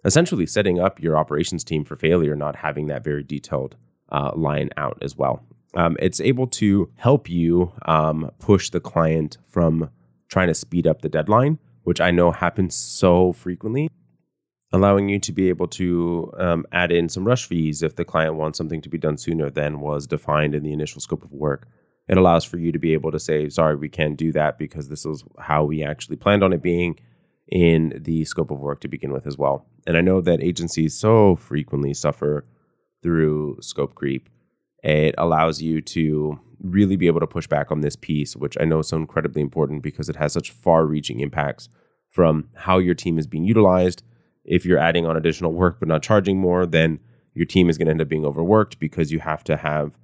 essentially 0.04 0.46
setting 0.46 0.78
up 0.78 1.00
your 1.00 1.18
operations 1.18 1.64
team 1.64 1.84
for 1.84 1.96
failure, 1.96 2.36
not 2.36 2.56
having 2.56 2.86
that 2.86 3.02
very 3.02 3.24
detailed 3.24 3.76
uh, 4.12 4.30
line 4.36 4.70
out 4.76 4.98
as 5.02 5.16
well. 5.16 5.44
Um, 5.74 5.96
it's 5.98 6.20
able 6.20 6.46
to 6.48 6.90
help 6.96 7.28
you 7.28 7.72
um, 7.86 8.30
push 8.38 8.70
the 8.70 8.80
client 8.80 9.38
from 9.48 9.90
trying 10.28 10.48
to 10.48 10.54
speed 10.54 10.86
up 10.86 11.02
the 11.02 11.08
deadline 11.08 11.58
which 11.90 12.00
I 12.00 12.12
know 12.12 12.30
happens 12.30 12.76
so 12.76 13.32
frequently, 13.32 13.90
allowing 14.72 15.08
you 15.08 15.18
to 15.18 15.32
be 15.32 15.48
able 15.48 15.66
to 15.66 16.32
um, 16.38 16.64
add 16.70 16.92
in 16.92 17.08
some 17.08 17.26
rush 17.26 17.46
fees 17.46 17.82
if 17.82 17.96
the 17.96 18.04
client 18.04 18.36
wants 18.36 18.58
something 18.58 18.80
to 18.82 18.88
be 18.88 18.96
done 18.96 19.18
sooner 19.18 19.50
than 19.50 19.80
was 19.80 20.06
defined 20.06 20.54
in 20.54 20.62
the 20.62 20.72
initial 20.72 21.00
scope 21.00 21.24
of 21.24 21.32
work. 21.32 21.66
it 22.06 22.16
allows 22.16 22.44
for 22.44 22.58
you 22.58 22.70
to 22.70 22.78
be 22.78 22.92
able 22.92 23.10
to 23.10 23.18
say, 23.18 23.48
sorry, 23.48 23.74
we 23.74 23.88
can't 23.88 24.16
do 24.16 24.30
that 24.30 24.56
because 24.56 24.88
this 24.88 25.04
is 25.04 25.24
how 25.40 25.64
we 25.64 25.82
actually 25.82 26.14
planned 26.14 26.44
on 26.44 26.52
it 26.52 26.62
being 26.62 26.96
in 27.48 28.00
the 28.04 28.24
scope 28.24 28.52
of 28.52 28.60
work 28.60 28.80
to 28.80 28.86
begin 28.86 29.12
with 29.12 29.26
as 29.26 29.36
well. 29.36 29.66
And 29.84 29.96
I 29.96 30.00
know 30.00 30.20
that 30.20 30.40
agencies 30.40 30.94
so 30.96 31.34
frequently 31.34 31.92
suffer 31.92 32.46
through 33.02 33.58
scope 33.62 33.96
creep. 33.96 34.28
It 34.82 35.14
allows 35.18 35.60
you 35.60 35.80
to 35.82 36.40
really 36.62 36.96
be 36.96 37.06
able 37.06 37.20
to 37.20 37.26
push 37.26 37.46
back 37.46 37.70
on 37.70 37.80
this 37.80 37.96
piece, 37.96 38.36
which 38.36 38.56
I 38.60 38.64
know 38.64 38.80
is 38.80 38.88
so 38.88 38.96
incredibly 38.96 39.42
important 39.42 39.82
because 39.82 40.08
it 40.08 40.16
has 40.16 40.32
such 40.32 40.50
far 40.50 40.86
reaching 40.86 41.20
impacts 41.20 41.68
from 42.08 42.48
how 42.54 42.78
your 42.78 42.94
team 42.94 43.18
is 43.18 43.26
being 43.26 43.44
utilized. 43.44 44.02
If 44.44 44.64
you're 44.64 44.78
adding 44.78 45.06
on 45.06 45.16
additional 45.16 45.52
work 45.52 45.78
but 45.78 45.88
not 45.88 46.02
charging 46.02 46.38
more, 46.38 46.66
then 46.66 46.98
your 47.34 47.46
team 47.46 47.70
is 47.70 47.78
going 47.78 47.86
to 47.86 47.92
end 47.92 48.02
up 48.02 48.08
being 48.08 48.24
overworked 48.24 48.78
because 48.80 49.12
you 49.12 49.20
have 49.20 49.44
to 49.44 49.56
have 49.56 49.96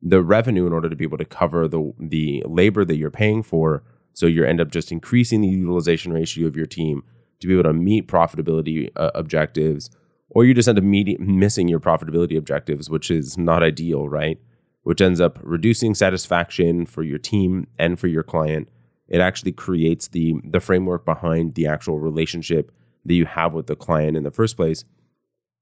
the 0.00 0.22
revenue 0.22 0.66
in 0.66 0.72
order 0.72 0.88
to 0.88 0.96
be 0.96 1.04
able 1.04 1.18
to 1.18 1.24
cover 1.24 1.66
the 1.66 1.92
the 1.98 2.42
labor 2.46 2.84
that 2.84 2.96
you're 2.96 3.10
paying 3.10 3.42
for. 3.42 3.82
So 4.12 4.26
you 4.26 4.44
end 4.44 4.60
up 4.60 4.70
just 4.70 4.92
increasing 4.92 5.40
the 5.40 5.48
utilization 5.48 6.12
ratio 6.12 6.46
of 6.46 6.56
your 6.56 6.66
team 6.66 7.02
to 7.40 7.46
be 7.46 7.54
able 7.54 7.64
to 7.64 7.72
meet 7.72 8.08
profitability 8.08 8.90
uh, 8.96 9.10
objectives, 9.14 9.90
or 10.30 10.44
you 10.44 10.54
just 10.54 10.68
end 10.68 10.78
up 10.78 10.84
missing 10.84 11.68
your 11.68 11.80
profitability 11.80 12.36
objectives, 12.36 12.90
which 12.90 13.10
is 13.10 13.38
not 13.38 13.62
ideal, 13.62 14.08
right? 14.08 14.38
Which 14.82 15.00
ends 15.00 15.20
up 15.20 15.38
reducing 15.42 15.94
satisfaction 15.94 16.86
for 16.86 17.02
your 17.02 17.18
team 17.18 17.66
and 17.78 17.98
for 17.98 18.06
your 18.08 18.22
client. 18.22 18.68
It 19.08 19.20
actually 19.20 19.52
creates 19.52 20.08
the 20.08 20.34
the 20.44 20.60
framework 20.60 21.04
behind 21.04 21.54
the 21.54 21.66
actual 21.66 21.98
relationship 21.98 22.72
that 23.04 23.14
you 23.14 23.24
have 23.24 23.54
with 23.54 23.66
the 23.66 23.76
client 23.76 24.16
in 24.16 24.22
the 24.22 24.30
first 24.30 24.56
place 24.56 24.84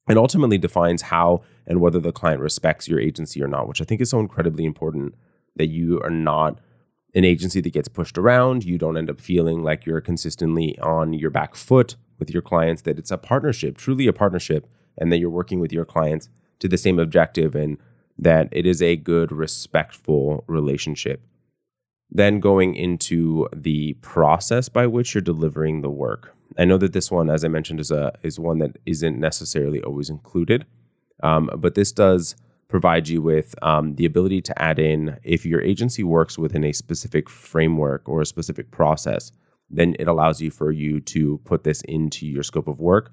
and 0.08 0.18
ultimately 0.18 0.58
defines 0.58 1.02
how 1.02 1.42
and 1.66 1.80
whether 1.80 1.98
the 1.98 2.12
client 2.12 2.40
respects 2.40 2.88
your 2.88 3.00
agency 3.00 3.42
or 3.42 3.48
not, 3.48 3.68
which 3.68 3.80
I 3.80 3.84
think 3.84 4.00
is 4.00 4.10
so 4.10 4.20
incredibly 4.20 4.64
important 4.64 5.14
that 5.56 5.66
you 5.66 6.00
are 6.02 6.10
not 6.10 6.60
an 7.14 7.24
agency 7.24 7.60
that 7.60 7.72
gets 7.72 7.88
pushed 7.88 8.18
around. 8.18 8.64
You 8.64 8.78
don't 8.78 8.96
end 8.96 9.10
up 9.10 9.20
feeling 9.20 9.62
like 9.62 9.86
you're 9.86 10.00
consistently 10.00 10.78
on 10.80 11.12
your 11.12 11.30
back 11.30 11.54
foot 11.54 11.96
with 12.18 12.30
your 12.30 12.42
clients, 12.42 12.82
that 12.82 12.98
it's 12.98 13.10
a 13.10 13.18
partnership, 13.18 13.76
truly 13.76 14.06
a 14.06 14.12
partnership, 14.12 14.66
and 14.98 15.12
that 15.12 15.18
you're 15.18 15.30
working 15.30 15.60
with 15.60 15.72
your 15.72 15.84
clients 15.84 16.28
to 16.58 16.68
the 16.68 16.78
same 16.78 16.98
objective 16.98 17.54
and 17.54 17.78
that 18.18 18.48
it 18.50 18.66
is 18.66 18.80
a 18.80 18.96
good, 18.96 19.30
respectful 19.30 20.44
relationship. 20.46 21.22
Then 22.10 22.40
going 22.40 22.74
into 22.74 23.48
the 23.54 23.94
process 23.94 24.68
by 24.68 24.86
which 24.86 25.14
you're 25.14 25.22
delivering 25.22 25.82
the 25.82 25.90
work. 25.90 26.34
I 26.56 26.64
know 26.64 26.78
that 26.78 26.92
this 26.92 27.10
one, 27.10 27.28
as 27.28 27.44
I 27.44 27.48
mentioned, 27.48 27.80
is 27.80 27.90
a 27.90 28.16
is 28.22 28.38
one 28.38 28.58
that 28.58 28.76
isn't 28.86 29.18
necessarily 29.18 29.82
always 29.82 30.08
included, 30.08 30.64
um, 31.22 31.50
but 31.58 31.74
this 31.74 31.92
does 31.92 32.36
provide 32.68 33.08
you 33.08 33.20
with 33.22 33.54
um, 33.62 33.94
the 33.94 34.04
ability 34.06 34.40
to 34.42 34.62
add 34.62 34.78
in 34.78 35.18
if 35.22 35.44
your 35.44 35.60
agency 35.60 36.02
works 36.02 36.38
within 36.38 36.64
a 36.64 36.72
specific 36.72 37.28
framework 37.28 38.08
or 38.08 38.20
a 38.20 38.26
specific 38.26 38.70
process, 38.70 39.32
then 39.70 39.96
it 39.98 40.08
allows 40.08 40.40
you 40.40 40.50
for 40.50 40.70
you 40.70 41.00
to 41.00 41.38
put 41.44 41.64
this 41.64 41.82
into 41.82 42.26
your 42.26 42.42
scope 42.42 42.68
of 42.68 42.80
work. 42.80 43.12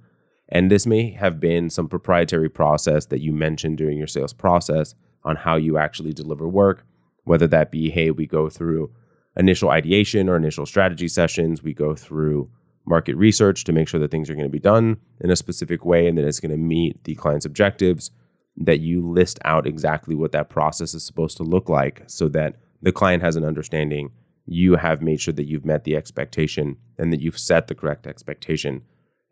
And 0.49 0.69
this 0.69 0.85
may 0.85 1.11
have 1.11 1.39
been 1.39 1.69
some 1.69 1.87
proprietary 1.87 2.49
process 2.49 3.07
that 3.07 3.21
you 3.21 3.31
mentioned 3.31 3.77
during 3.77 3.97
your 3.97 4.07
sales 4.07 4.33
process 4.33 4.93
on 5.23 5.35
how 5.35 5.55
you 5.55 5.77
actually 5.77 6.13
deliver 6.13 6.47
work, 6.47 6.85
whether 7.23 7.47
that 7.47 7.71
be, 7.71 7.89
hey, 7.89 8.11
we 8.11 8.27
go 8.27 8.49
through 8.49 8.91
initial 9.35 9.69
ideation 9.69 10.29
or 10.29 10.35
initial 10.35 10.65
strategy 10.65 11.07
sessions, 11.07 11.63
we 11.63 11.73
go 11.73 11.95
through 11.95 12.49
market 12.85 13.15
research 13.15 13.63
to 13.63 13.71
make 13.71 13.87
sure 13.87 13.99
that 13.99 14.11
things 14.11 14.29
are 14.29 14.35
going 14.35 14.45
to 14.45 14.51
be 14.51 14.59
done 14.59 14.97
in 15.21 15.31
a 15.31 15.35
specific 15.35 15.85
way 15.85 16.07
and 16.07 16.17
that 16.17 16.25
it's 16.25 16.39
going 16.39 16.51
to 16.51 16.57
meet 16.57 17.03
the 17.05 17.15
client's 17.15 17.45
objectives, 17.45 18.11
that 18.57 18.79
you 18.79 19.07
list 19.07 19.39
out 19.45 19.65
exactly 19.65 20.15
what 20.15 20.33
that 20.33 20.49
process 20.49 20.93
is 20.93 21.05
supposed 21.05 21.37
to 21.37 21.43
look 21.43 21.69
like 21.69 22.03
so 22.07 22.27
that 22.27 22.57
the 22.81 22.91
client 22.91 23.23
has 23.23 23.35
an 23.35 23.45
understanding. 23.45 24.11
You 24.45 24.75
have 24.75 25.01
made 25.01 25.21
sure 25.21 25.33
that 25.33 25.47
you've 25.47 25.65
met 25.65 25.83
the 25.83 25.95
expectation 25.95 26.77
and 26.97 27.11
that 27.13 27.21
you've 27.21 27.39
set 27.39 27.67
the 27.67 27.75
correct 27.75 28.07
expectation. 28.07 28.83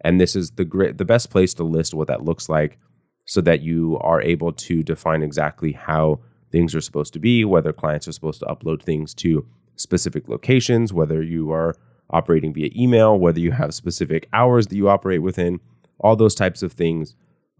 And 0.03 0.19
this 0.19 0.35
is 0.35 0.51
the 0.51 0.65
great 0.65 0.97
the 0.97 1.05
best 1.05 1.29
place 1.29 1.53
to 1.55 1.63
list 1.63 1.93
what 1.93 2.07
that 2.07 2.23
looks 2.23 2.49
like 2.49 2.79
so 3.25 3.41
that 3.41 3.61
you 3.61 3.97
are 4.01 4.21
able 4.21 4.51
to 4.51 4.83
define 4.83 5.21
exactly 5.21 5.73
how 5.73 6.21
things 6.51 6.73
are 6.75 6.81
supposed 6.81 7.13
to 7.13 7.19
be, 7.19 7.45
whether 7.45 7.71
clients 7.71 8.07
are 8.07 8.11
supposed 8.11 8.39
to 8.39 8.45
upload 8.45 8.81
things 8.81 9.13
to 9.15 9.45
specific 9.75 10.27
locations, 10.27 10.91
whether 10.91 11.21
you 11.21 11.51
are 11.51 11.75
operating 12.09 12.53
via 12.53 12.69
email, 12.75 13.17
whether 13.17 13.39
you 13.39 13.51
have 13.51 13.73
specific 13.73 14.27
hours 14.33 14.67
that 14.67 14.75
you 14.75 14.89
operate 14.89 15.21
within, 15.21 15.59
all 15.99 16.15
those 16.15 16.35
types 16.35 16.61
of 16.61 16.73
things 16.73 17.15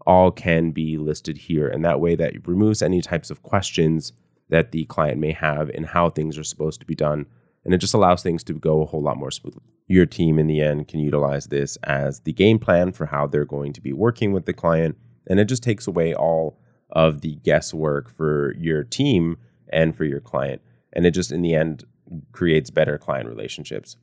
all 0.06 0.30
can 0.30 0.72
be 0.72 0.98
listed 0.98 1.38
here. 1.38 1.68
And 1.68 1.84
that 1.84 2.00
way 2.00 2.16
that 2.16 2.46
removes 2.46 2.82
any 2.82 3.00
types 3.00 3.30
of 3.30 3.42
questions 3.42 4.12
that 4.48 4.72
the 4.72 4.84
client 4.86 5.18
may 5.18 5.32
have 5.32 5.70
in 5.70 5.84
how 5.84 6.10
things 6.10 6.36
are 6.36 6.44
supposed 6.44 6.80
to 6.80 6.86
be 6.86 6.94
done. 6.94 7.26
And 7.64 7.72
it 7.72 7.78
just 7.78 7.94
allows 7.94 8.22
things 8.22 8.42
to 8.44 8.54
go 8.54 8.82
a 8.82 8.86
whole 8.86 9.02
lot 9.02 9.16
more 9.16 9.30
smoothly. 9.30 9.62
Your 9.86 10.06
team 10.06 10.38
in 10.38 10.46
the 10.46 10.60
end 10.60 10.88
can 10.88 11.00
utilize 11.00 11.46
this 11.46 11.76
as 11.84 12.20
the 12.20 12.32
game 12.32 12.58
plan 12.58 12.92
for 12.92 13.06
how 13.06 13.26
they're 13.26 13.44
going 13.44 13.72
to 13.74 13.80
be 13.80 13.92
working 13.92 14.32
with 14.32 14.46
the 14.46 14.52
client. 14.52 14.96
And 15.28 15.38
it 15.38 15.44
just 15.44 15.62
takes 15.62 15.86
away 15.86 16.14
all 16.14 16.58
of 16.90 17.20
the 17.20 17.36
guesswork 17.36 18.10
for 18.10 18.54
your 18.58 18.84
team 18.84 19.36
and 19.72 19.96
for 19.96 20.04
your 20.04 20.20
client. 20.20 20.60
And 20.92 21.06
it 21.06 21.12
just 21.12 21.30
in 21.30 21.42
the 21.42 21.54
end 21.54 21.84
creates 22.32 22.70
better 22.70 22.98
client 22.98 23.28
relationships 23.28 23.96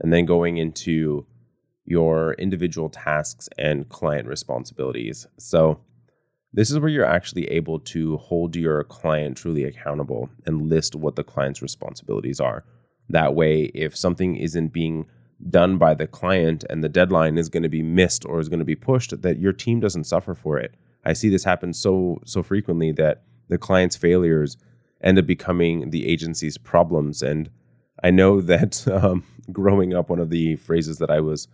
and 0.00 0.12
then 0.12 0.26
going 0.26 0.58
into 0.58 1.26
your 1.84 2.34
individual 2.34 2.88
tasks 2.88 3.48
and 3.56 3.88
client 3.88 4.28
responsibilities. 4.28 5.26
So, 5.38 5.80
this 6.52 6.70
is 6.70 6.78
where 6.78 6.88
you're 6.88 7.04
actually 7.04 7.50
able 7.50 7.80
to 7.80 8.16
hold 8.16 8.56
your 8.56 8.82
client 8.84 9.36
truly 9.36 9.64
accountable 9.64 10.30
and 10.46 10.70
list 10.70 10.94
what 10.94 11.14
the 11.14 11.24
client's 11.24 11.60
responsibilities 11.60 12.40
are. 12.40 12.64
That 13.08 13.34
way, 13.34 13.70
if 13.74 13.96
something 13.96 14.36
isn't 14.36 14.68
being 14.68 15.06
done 15.50 15.78
by 15.78 15.94
the 15.94 16.06
client 16.06 16.64
and 16.70 16.82
the 16.82 16.88
deadline 16.88 17.38
is 17.38 17.48
going 17.48 17.62
to 17.62 17.68
be 17.68 17.82
missed 17.82 18.24
or 18.24 18.40
is 18.40 18.48
going 18.48 18.58
to 18.58 18.64
be 18.64 18.74
pushed, 18.74 19.20
that 19.22 19.38
your 19.38 19.52
team 19.52 19.80
doesn't 19.80 20.04
suffer 20.04 20.34
for 20.34 20.58
it. 20.58 20.74
I 21.04 21.12
see 21.12 21.28
this 21.28 21.44
happen 21.44 21.72
so 21.72 22.20
so 22.24 22.42
frequently 22.42 22.90
that 22.92 23.22
the 23.48 23.58
client's 23.58 23.96
failures 23.96 24.56
end 25.02 25.18
up 25.18 25.26
becoming 25.26 25.90
the 25.90 26.06
agency's 26.06 26.58
problems 26.58 27.22
and 27.22 27.50
I 28.02 28.10
know 28.10 28.40
that 28.52 28.86
um, 28.88 29.24
growing 29.52 29.94
up, 29.94 30.10
one 30.10 30.18
of 30.18 30.30
the 30.30 30.56
phrases 30.56 30.98
that 30.98 31.10
I 31.10 31.20
was 31.20 31.48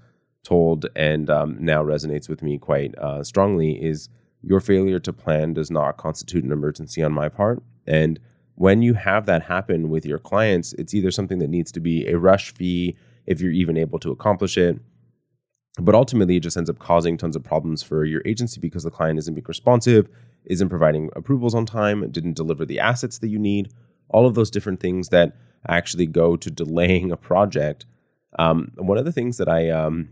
told 0.45 0.87
and 0.97 1.31
um, 1.31 1.57
now 1.61 1.83
resonates 1.83 2.29
with 2.29 2.43
me 2.43 2.59
quite 2.59 2.97
uh, 2.99 3.23
strongly 3.23 3.83
is 3.83 4.09
your 4.43 4.61
failure 4.61 4.99
to 4.99 5.13
plan 5.13 5.55
does 5.55 5.71
not 5.71 5.99
constitute 5.99 6.43
an 6.43 6.51
emergency 6.51 7.03
on 7.03 7.13
my 7.13 7.29
part. 7.29 7.63
And 7.87 8.19
when 8.55 8.83
you 8.83 8.95
have 8.95 9.27
that 9.27 9.43
happen 9.43 9.89
with 9.89 10.05
your 10.05 10.19
clients, 10.19 10.73
it's 10.75 10.95
either 10.95 11.11
something 11.11 11.39
that 11.39 11.49
needs 11.49 11.73
to 11.73 11.81
be 11.81 12.07
a 12.07 12.19
rush 12.19 12.53
fee 12.53 12.97
if 13.27 13.41
you're 13.41 13.53
even 13.53 13.77
able 13.77 13.99
to 14.01 14.11
accomplish 14.11 14.57
it. 14.59 14.79
But 15.81 15.95
ultimately, 15.95 16.37
it 16.37 16.41
just 16.43 16.57
ends 16.57 16.69
up 16.69 16.79
causing 16.79 17.17
tons 17.17 17.35
of 17.35 17.43
problems 17.43 17.83
for 17.83 18.05
your 18.05 18.21
agency 18.27 18.61
because 18.61 18.83
the 18.83 18.91
client 18.91 19.19
isn't 19.19 19.35
being 19.35 19.45
responsive, 19.49 20.09
isn't 20.45 20.69
providing 20.69 21.09
approvals 21.17 21.55
on 21.55 21.65
time, 21.65 22.11
didn't 22.11 22.37
deliver 22.37 22.67
the 22.67 22.79
assets 22.79 23.19
that 23.19 23.29
you 23.29 23.39
need, 23.39 23.73
all 24.11 24.27
of 24.27 24.35
those 24.35 24.51
different 24.51 24.81
things 24.81 25.09
that 25.09 25.35
actually 25.69 26.07
go 26.07 26.37
to 26.37 26.51
delaying 26.51 27.11
a 27.11 27.17
project. 27.17 27.87
Um, 28.39 28.73
one 28.77 28.99
of 28.99 29.07
the 29.07 29.13
things 29.13 29.39
that 29.39 29.49
I 29.49 29.71
um, 29.71 30.11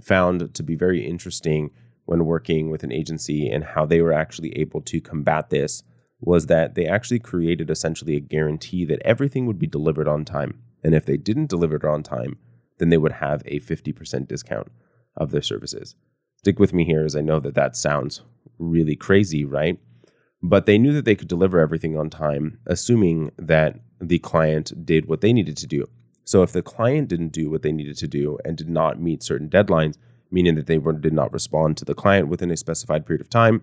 found 0.00 0.54
to 0.54 0.62
be 0.62 0.74
very 0.74 1.06
interesting 1.06 1.70
when 2.06 2.24
working 2.24 2.70
with 2.70 2.82
an 2.82 2.92
agency 2.92 3.48
and 3.48 3.62
how 3.62 3.86
they 3.86 4.00
were 4.00 4.12
actually 4.12 4.56
able 4.58 4.80
to 4.80 5.00
combat 5.00 5.50
this 5.50 5.82
was 6.20 6.46
that 6.46 6.74
they 6.74 6.86
actually 6.86 7.18
created 7.18 7.70
essentially 7.70 8.16
a 8.16 8.20
guarantee 8.20 8.84
that 8.84 9.02
everything 9.04 9.46
would 9.46 9.58
be 9.58 9.66
delivered 9.66 10.08
on 10.08 10.24
time. 10.24 10.58
And 10.82 10.94
if 10.94 11.04
they 11.04 11.16
didn't 11.16 11.50
deliver 11.50 11.76
it 11.76 11.84
on 11.84 12.02
time, 12.02 12.38
then 12.78 12.90
they 12.90 12.98
would 12.98 13.12
have 13.12 13.42
a 13.46 13.60
50% 13.60 14.28
discount 14.28 14.68
of 15.16 15.30
their 15.30 15.42
services. 15.42 15.94
Stick 16.38 16.58
with 16.58 16.72
me 16.72 16.84
here 16.84 17.04
as 17.04 17.16
I 17.16 17.20
know 17.20 17.40
that 17.40 17.54
that 17.54 17.76
sounds 17.76 18.22
really 18.58 18.96
crazy, 18.96 19.44
right? 19.44 19.78
But 20.42 20.66
they 20.66 20.78
knew 20.78 20.92
that 20.92 21.04
they 21.04 21.14
could 21.14 21.28
deliver 21.28 21.58
everything 21.58 21.96
on 21.96 22.10
time, 22.10 22.60
assuming 22.66 23.32
that 23.38 23.80
the 24.00 24.18
client 24.18 24.84
did 24.84 25.06
what 25.06 25.20
they 25.20 25.32
needed 25.32 25.56
to 25.58 25.66
do. 25.66 25.86
So 26.24 26.42
if 26.42 26.52
the 26.52 26.62
client 26.62 27.08
didn't 27.08 27.28
do 27.32 27.50
what 27.50 27.62
they 27.62 27.72
needed 27.72 27.96
to 27.98 28.08
do 28.08 28.38
and 28.44 28.56
did 28.56 28.68
not 28.68 29.00
meet 29.00 29.22
certain 29.22 29.48
deadlines, 29.48 29.96
meaning 30.30 30.56
that 30.56 30.66
they 30.66 30.78
were, 30.78 30.92
did 30.92 31.12
not 31.12 31.32
respond 31.32 31.76
to 31.76 31.84
the 31.84 31.94
client 31.94 32.28
within 32.28 32.50
a 32.50 32.56
specified 32.56 33.06
period 33.06 33.20
of 33.20 33.30
time, 33.30 33.62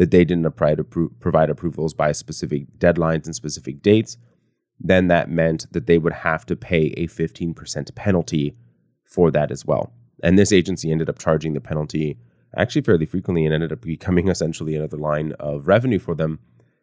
that 0.00 0.10
they 0.10 0.24
didn't 0.24 0.46
appro- 0.46 1.10
provide 1.20 1.50
approvals 1.50 1.92
by 1.92 2.10
specific 2.10 2.66
deadlines 2.78 3.26
and 3.26 3.36
specific 3.36 3.82
dates, 3.82 4.16
then 4.80 5.08
that 5.08 5.30
meant 5.30 5.70
that 5.72 5.86
they 5.86 5.98
would 5.98 6.14
have 6.14 6.46
to 6.46 6.56
pay 6.56 6.94
a 6.96 7.06
15% 7.06 7.94
penalty 7.94 8.56
for 9.04 9.30
that 9.30 9.50
as 9.50 9.66
well. 9.66 9.92
And 10.22 10.38
this 10.38 10.54
agency 10.54 10.90
ended 10.90 11.10
up 11.10 11.18
charging 11.18 11.52
the 11.52 11.60
penalty 11.60 12.16
actually 12.56 12.80
fairly 12.80 13.04
frequently 13.04 13.44
and 13.44 13.52
ended 13.52 13.72
up 13.72 13.82
becoming 13.82 14.28
essentially 14.28 14.74
another 14.74 14.96
line 14.96 15.32
of 15.32 15.68
revenue 15.68 15.98
for 15.98 16.14
them 16.14 16.38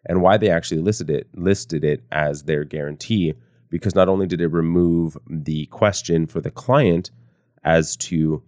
and 0.05 0.21
why 0.21 0.37
they 0.37 0.51
actually 0.51 0.79
listed 0.79 1.09
it 1.09 1.27
listed 1.33 1.83
it 1.83 2.03
as 2.11 2.43
their 2.43 2.63
guarantee 2.63 3.33
because 3.71 3.95
not 3.95 4.07
only 4.07 4.27
did 4.27 4.41
it 4.41 4.47
remove 4.49 5.17
the 5.27 5.65
question 5.65 6.27
for 6.27 6.39
the 6.39 6.51
client 6.51 7.09
as 7.63 7.97
to 7.97 8.43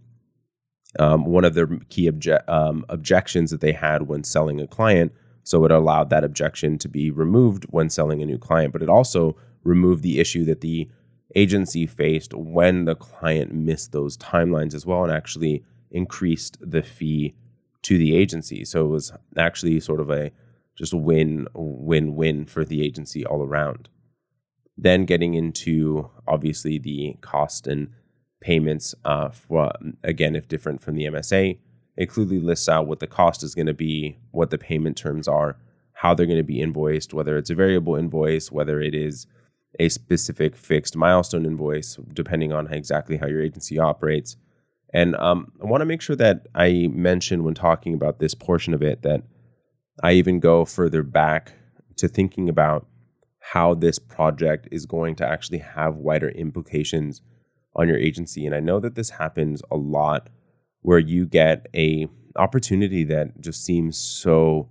um, 0.98 1.26
one 1.26 1.46
of 1.46 1.54
their 1.54 1.68
key 1.90 2.10
obje- 2.10 2.48
um, 2.50 2.86
objections 2.90 3.52
that 3.52 3.62
they 3.62 3.74
had 3.74 4.04
when 4.04 4.24
selling 4.24 4.60
a 4.60 4.68
client, 4.68 5.14
so 5.44 5.64
it 5.66 5.72
allowed 5.72 6.10
that 6.10 6.24
objection 6.24 6.78
to 6.80 6.88
be 6.88 7.12
removed 7.12 7.66
when 7.70 7.90
selling 7.90 8.22
a 8.22 8.26
new 8.26 8.38
client, 8.38 8.74
but 8.74 8.82
it 8.82 8.90
also 8.90 9.36
removed 9.64 10.04
the 10.04 10.20
issue 10.20 10.46
that 10.46 10.62
the 10.62 10.90
agency 11.36 11.86
faced 11.86 12.34
when 12.34 12.86
the 12.86 12.96
client 12.96 13.54
missed 13.54 13.92
those 13.92 14.18
timelines 14.18 14.74
as 14.74 14.86
well 14.86 15.04
and 15.04 15.12
actually 15.12 15.64
increased 15.92 16.58
the 16.62 16.82
fee 16.82 17.36
to 17.84 17.98
the 17.98 18.16
agency. 18.16 18.66
So 18.66 18.86
it 18.86 18.90
was 18.90 19.12
actually 19.38 19.80
sort 19.80 20.00
of 20.00 20.10
a 20.10 20.32
just 20.76 20.94
win 20.94 21.48
win 21.54 22.16
win 22.16 22.46
for 22.46 22.64
the 22.64 22.84
agency 22.84 23.26
all 23.26 23.44
around. 23.44 23.90
Then 24.78 25.06
getting 25.06 25.34
into 25.34 26.10
obviously 26.28 26.78
the 26.78 27.18
cost 27.22 27.68
and 27.68 27.90
payments 28.42 28.96
uh, 29.06 29.30
for 29.30 29.72
again 30.04 30.36
if 30.36 30.48
different 30.48 30.82
from 30.82 30.96
the 30.96 31.06
MSA, 31.06 31.58
it 31.98 32.08
clearly 32.08 32.40
lists 32.40 32.70
out 32.70 32.88
what 32.88 33.00
the 33.00 33.08
cost 33.08 33.44
is 33.44 33.56
going 33.56 33.68
to 33.68 33.74
be, 33.74 34.18
what 34.32 34.50
the 34.50 34.58
payment 34.58 34.98
terms 34.98 35.28
are, 35.28 35.58
how 35.94 36.14
they're 36.14 36.26
going 36.26 36.38
to 36.38 36.44
be 36.44 36.62
invoiced, 36.62 37.14
whether 37.14 37.38
it's 37.38 37.50
a 37.50 37.56
variable 37.56 37.96
invoice, 37.96 38.52
whether 38.52 38.80
it 38.82 38.96
is 38.96 39.28
a 39.80 39.90
specific 39.90 40.56
fixed 40.56 40.96
milestone 40.96 41.46
invoice, 41.46 41.98
depending 42.14 42.54
on 42.54 42.72
exactly 42.74 43.18
how 43.18 43.28
your 43.28 43.42
agency 43.42 43.78
operates. 43.78 44.38
And 44.94 45.16
um, 45.18 45.52
I 45.62 45.66
want 45.66 45.82
to 45.82 45.86
make 45.86 46.02
sure 46.02 46.16
that 46.16 46.48
I 46.56 46.88
mention 46.92 47.44
when 47.44 47.54
talking 47.54 47.94
about 47.94 48.20
this 48.20 48.34
portion 48.34 48.74
of 48.74 48.82
it 48.82 49.04
that 49.04 49.24
I 50.02 50.14
even 50.14 50.40
go 50.40 50.66
further 50.66 51.04
back 51.04 51.54
to 51.98 52.08
thinking 52.08 52.50
about 52.50 52.88
how 53.40 53.74
this 53.74 54.00
project 54.00 54.68
is 54.72 54.86
going 54.86 55.16
to 55.18 55.28
actually 55.28 55.60
have 55.60 55.98
wider 55.98 56.30
implications 56.30 57.22
on 57.80 57.88
your 57.88 57.98
agency. 57.98 58.46
And 58.46 58.54
I 58.54 58.60
know 58.60 58.80
that 58.82 58.96
this 58.96 59.10
happens 59.10 59.62
a 59.72 59.78
lot 59.78 60.30
where 60.82 61.00
you 61.00 61.26
get 61.26 61.68
a 61.74 62.08
opportunity 62.36 63.04
that 63.06 63.40
just 63.42 63.64
seems 63.64 63.98
so 63.98 64.70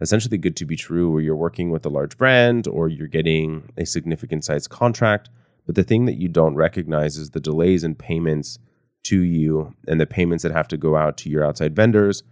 essentially 0.00 0.38
good 0.38 0.56
to 0.56 0.64
be 0.64 0.76
true 0.76 1.10
where 1.10 1.22
you're 1.22 1.36
working 1.36 1.70
with 1.70 1.86
a 1.86 1.88
large 1.88 2.16
brand 2.18 2.66
or 2.66 2.88
you're 2.88 3.08
getting 3.08 3.72
a 3.76 3.86
significant 3.86 4.44
size 4.44 4.68
contract 4.68 5.28
but 5.66 5.74
the 5.74 5.82
thing 5.82 6.04
that 6.04 6.16
you 6.16 6.28
don't 6.28 6.54
recognize 6.54 7.16
is 7.16 7.30
the 7.30 7.40
delays 7.40 7.82
in 7.82 7.94
payments 7.94 8.58
to 9.02 9.20
you 9.22 9.74
and 9.88 10.00
the 10.00 10.06
payments 10.06 10.42
that 10.42 10.52
have 10.52 10.68
to 10.68 10.76
go 10.76 10.96
out 10.96 11.16
to 11.16 11.28
your 11.28 11.44
outside 11.44 11.74
vendors 11.74 12.22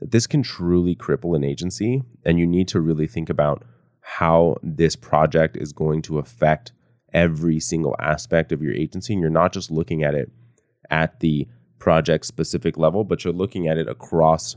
that 0.00 0.10
this 0.10 0.26
can 0.26 0.42
truly 0.42 0.94
cripple 0.94 1.34
an 1.34 1.44
agency 1.44 2.02
and 2.24 2.38
you 2.38 2.46
need 2.46 2.68
to 2.68 2.80
really 2.80 3.06
think 3.06 3.30
about 3.30 3.64
how 4.00 4.56
this 4.62 4.96
project 4.96 5.56
is 5.56 5.72
going 5.72 6.02
to 6.02 6.18
affect 6.18 6.72
every 7.14 7.60
single 7.60 7.96
aspect 8.00 8.52
of 8.52 8.62
your 8.62 8.74
agency 8.74 9.12
and 9.12 9.20
you're 9.20 9.30
not 9.30 9.52
just 9.52 9.70
looking 9.70 10.02
at 10.02 10.14
it 10.14 10.30
at 10.90 11.20
the 11.20 11.46
project 11.78 12.26
specific 12.26 12.76
level 12.76 13.04
but 13.04 13.24
you're 13.24 13.32
looking 13.32 13.68
at 13.68 13.78
it 13.78 13.88
across 13.88 14.56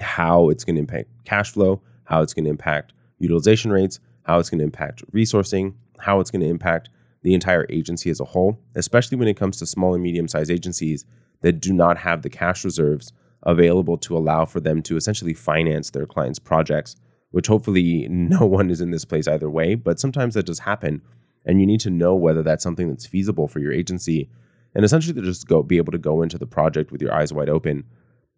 how 0.00 0.48
it's 0.48 0.64
going 0.64 0.76
to 0.76 0.80
impact 0.80 1.08
cash 1.24 1.50
flow 1.50 1.80
how 2.04 2.22
it's 2.22 2.32
going 2.32 2.44
to 2.44 2.50
impact 2.50 2.92
utilization 3.18 3.70
rates 3.70 4.00
how 4.24 4.38
it's 4.38 4.50
going 4.50 4.58
to 4.58 4.64
impact 4.64 5.02
resourcing 5.12 5.74
how 5.98 6.20
it's 6.20 6.30
going 6.30 6.40
to 6.40 6.48
impact 6.48 6.88
the 7.22 7.34
entire 7.34 7.66
agency 7.68 8.10
as 8.10 8.20
a 8.20 8.24
whole 8.24 8.58
especially 8.74 9.16
when 9.16 9.28
it 9.28 9.36
comes 9.36 9.56
to 9.56 9.66
small 9.66 9.94
and 9.94 10.02
medium 10.02 10.28
sized 10.28 10.50
agencies 10.50 11.04
that 11.42 11.60
do 11.60 11.72
not 11.72 11.98
have 11.98 12.22
the 12.22 12.30
cash 12.30 12.64
reserves 12.64 13.12
available 13.42 13.96
to 13.96 14.16
allow 14.16 14.44
for 14.44 14.60
them 14.60 14.82
to 14.82 14.96
essentially 14.96 15.34
finance 15.34 15.90
their 15.90 16.06
clients' 16.06 16.38
projects, 16.38 16.96
which 17.30 17.46
hopefully 17.46 18.06
no 18.10 18.44
one 18.44 18.70
is 18.70 18.80
in 18.80 18.90
this 18.90 19.04
place 19.04 19.28
either 19.28 19.50
way, 19.50 19.74
but 19.74 20.00
sometimes 20.00 20.34
that 20.34 20.46
does 20.46 20.60
happen. 20.60 21.00
And 21.46 21.60
you 21.60 21.66
need 21.66 21.80
to 21.80 21.90
know 21.90 22.14
whether 22.14 22.42
that's 22.42 22.62
something 22.62 22.88
that's 22.88 23.06
feasible 23.06 23.48
for 23.48 23.60
your 23.60 23.72
agency 23.72 24.28
and 24.74 24.84
essentially 24.84 25.14
to 25.14 25.26
just 25.26 25.48
go 25.48 25.62
be 25.62 25.78
able 25.78 25.92
to 25.92 25.98
go 25.98 26.20
into 26.20 26.36
the 26.36 26.46
project 26.46 26.92
with 26.92 27.00
your 27.00 27.14
eyes 27.14 27.32
wide 27.32 27.48
open. 27.48 27.84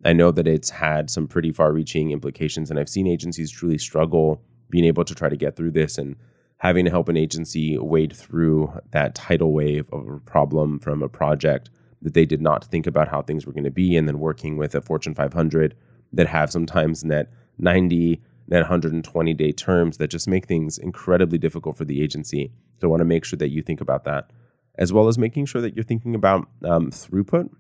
I 0.05 0.13
know 0.13 0.31
that 0.31 0.47
it's 0.47 0.71
had 0.71 1.11
some 1.11 1.27
pretty 1.27 1.51
far 1.51 1.73
reaching 1.73 2.13
implications, 2.13 2.71
and 2.71 2.79
I've 2.79 2.89
seen 2.89 3.09
agencies 3.09 3.51
truly 3.51 3.77
struggle 3.77 4.41
being 4.71 4.85
able 4.85 5.05
to 5.05 5.15
try 5.17 5.29
to 5.29 5.37
get 5.37 5.57
through 5.57 5.73
this 5.73 5.99
and 5.99 6.15
having 6.59 6.85
to 6.85 6.91
help 6.93 7.09
an 7.09 7.17
agency 7.17 7.77
wade 7.77 8.15
through 8.15 8.73
that 8.93 9.17
tidal 9.17 9.53
wave 9.53 9.87
of 9.93 10.09
a 10.09 10.21
problem 10.21 10.79
from 10.79 11.03
a 11.03 11.09
project 11.09 11.71
that 12.03 12.15
they 12.15 12.25
did 12.25 12.41
not 12.41 12.65
think 12.67 12.87
about 12.87 13.09
how 13.09 13.21
things 13.21 13.45
were 13.45 13.53
going 13.53 13.65
to 13.65 13.71
be, 13.71 13.97
and 13.97 14.07
then 14.07 14.21
working 14.21 14.57
with 14.57 14.77
a 14.77 14.81
Fortune 14.81 15.17
500 15.17 15.75
that 16.13 16.29
have 16.29 16.53
sometimes 16.53 17.05
net 17.05 17.33
90, 17.59 18.21
net 18.49 18.63
120 18.63 19.35
day 19.35 19.53
terms 19.53 19.99
that 19.99 20.09
just 20.09 20.29
make 20.29 20.47
things 20.47 20.79
incredibly 20.79 21.39
difficult 21.39 21.77
for 21.77 21.85
the 21.85 22.03
agency. 22.03 22.53
So 22.81 22.89
I 22.89 22.91
want 22.91 23.01
to 23.01 23.05
make 23.05 23.25
sure 23.25 23.37
that 23.37 23.51
you 23.51 23.63
think 23.63 23.81
about 23.81 24.05
that, 24.05 24.31
as 24.79 24.93
well 24.93 25.09
as 25.09 25.19
making 25.19 25.47
sure 25.47 25.61
that 25.61 25.75
you're 25.75 25.85
thinking 25.85 26.15
about 26.15 26.49
um, 26.65 26.91
throughput, 26.91 27.51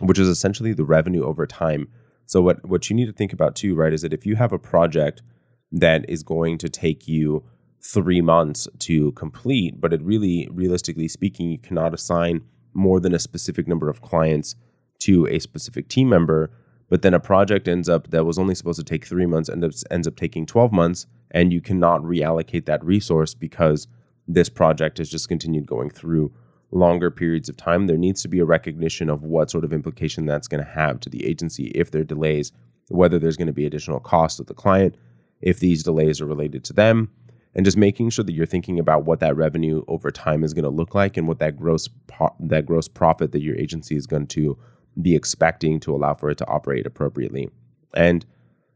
which 0.00 0.18
is 0.18 0.28
essentially 0.28 0.72
the 0.72 0.84
revenue 0.84 1.24
over 1.24 1.46
time. 1.46 1.88
So 2.26 2.40
what 2.40 2.66
what 2.66 2.90
you 2.90 2.96
need 2.96 3.06
to 3.06 3.12
think 3.12 3.32
about 3.32 3.54
too, 3.54 3.74
right, 3.74 3.92
is 3.92 4.02
that 4.02 4.12
if 4.12 4.26
you 4.26 4.36
have 4.36 4.52
a 4.52 4.58
project 4.58 5.22
that 5.70 6.04
is 6.08 6.22
going 6.22 6.58
to 6.58 6.68
take 6.68 7.08
you 7.08 7.44
three 7.82 8.20
months 8.20 8.68
to 8.78 9.12
complete, 9.12 9.80
but 9.80 9.92
it 9.92 10.02
really, 10.02 10.48
realistically 10.52 11.08
speaking, 11.08 11.50
you 11.50 11.58
cannot 11.58 11.94
assign 11.94 12.42
more 12.74 13.00
than 13.00 13.14
a 13.14 13.18
specific 13.18 13.66
number 13.66 13.88
of 13.88 14.02
clients 14.02 14.54
to 15.00 15.26
a 15.26 15.38
specific 15.38 15.88
team 15.88 16.08
member 16.08 16.50
but 16.92 17.00
then 17.00 17.14
a 17.14 17.20
project 17.20 17.68
ends 17.68 17.88
up 17.88 18.10
that 18.10 18.26
was 18.26 18.38
only 18.38 18.54
supposed 18.54 18.78
to 18.78 18.84
take 18.84 19.06
three 19.06 19.24
months 19.24 19.48
ends 19.48 19.64
up, 19.64 19.90
ends 19.90 20.06
up 20.06 20.14
taking 20.14 20.44
12 20.44 20.72
months 20.72 21.06
and 21.30 21.50
you 21.50 21.58
cannot 21.58 22.02
reallocate 22.02 22.66
that 22.66 22.84
resource 22.84 23.32
because 23.32 23.88
this 24.28 24.50
project 24.50 24.98
has 24.98 25.08
just 25.08 25.26
continued 25.26 25.66
going 25.66 25.88
through 25.88 26.30
longer 26.70 27.10
periods 27.10 27.48
of 27.48 27.56
time. 27.56 27.86
There 27.86 27.96
needs 27.96 28.20
to 28.20 28.28
be 28.28 28.40
a 28.40 28.44
recognition 28.44 29.08
of 29.08 29.22
what 29.22 29.50
sort 29.50 29.64
of 29.64 29.72
implication 29.72 30.26
that's 30.26 30.48
going 30.48 30.62
to 30.62 30.70
have 30.70 31.00
to 31.00 31.08
the 31.08 31.24
agency 31.24 31.68
if 31.68 31.92
there 31.92 32.02
are 32.02 32.04
delays 32.04 32.52
whether 32.88 33.18
there's 33.18 33.38
going 33.38 33.46
to 33.46 33.54
be 33.54 33.64
additional 33.64 33.98
cost 33.98 34.36
to 34.36 34.44
the 34.44 34.52
client 34.52 34.94
if 35.40 35.60
these 35.60 35.82
delays 35.82 36.20
are 36.20 36.26
related 36.26 36.62
to 36.64 36.74
them 36.74 37.10
and 37.54 37.64
just 37.64 37.78
making 37.78 38.10
sure 38.10 38.22
that 38.22 38.34
you're 38.34 38.44
thinking 38.44 38.78
about 38.78 39.06
what 39.06 39.20
that 39.20 39.34
revenue 39.34 39.82
over 39.88 40.10
time 40.10 40.44
is 40.44 40.52
going 40.52 40.62
to 40.62 40.68
look 40.68 40.94
like 40.94 41.16
and 41.16 41.26
what 41.26 41.38
that 41.38 41.56
gross 41.56 41.88
po- 42.06 42.36
that 42.38 42.66
gross 42.66 42.86
profit 42.86 43.32
that 43.32 43.40
your 43.40 43.56
agency 43.56 43.96
is 43.96 44.06
going 44.06 44.26
to 44.26 44.58
be 45.00 45.14
expecting 45.14 45.80
to 45.80 45.94
allow 45.94 46.14
for 46.14 46.30
it 46.30 46.38
to 46.38 46.46
operate 46.46 46.86
appropriately 46.86 47.48
and 47.94 48.26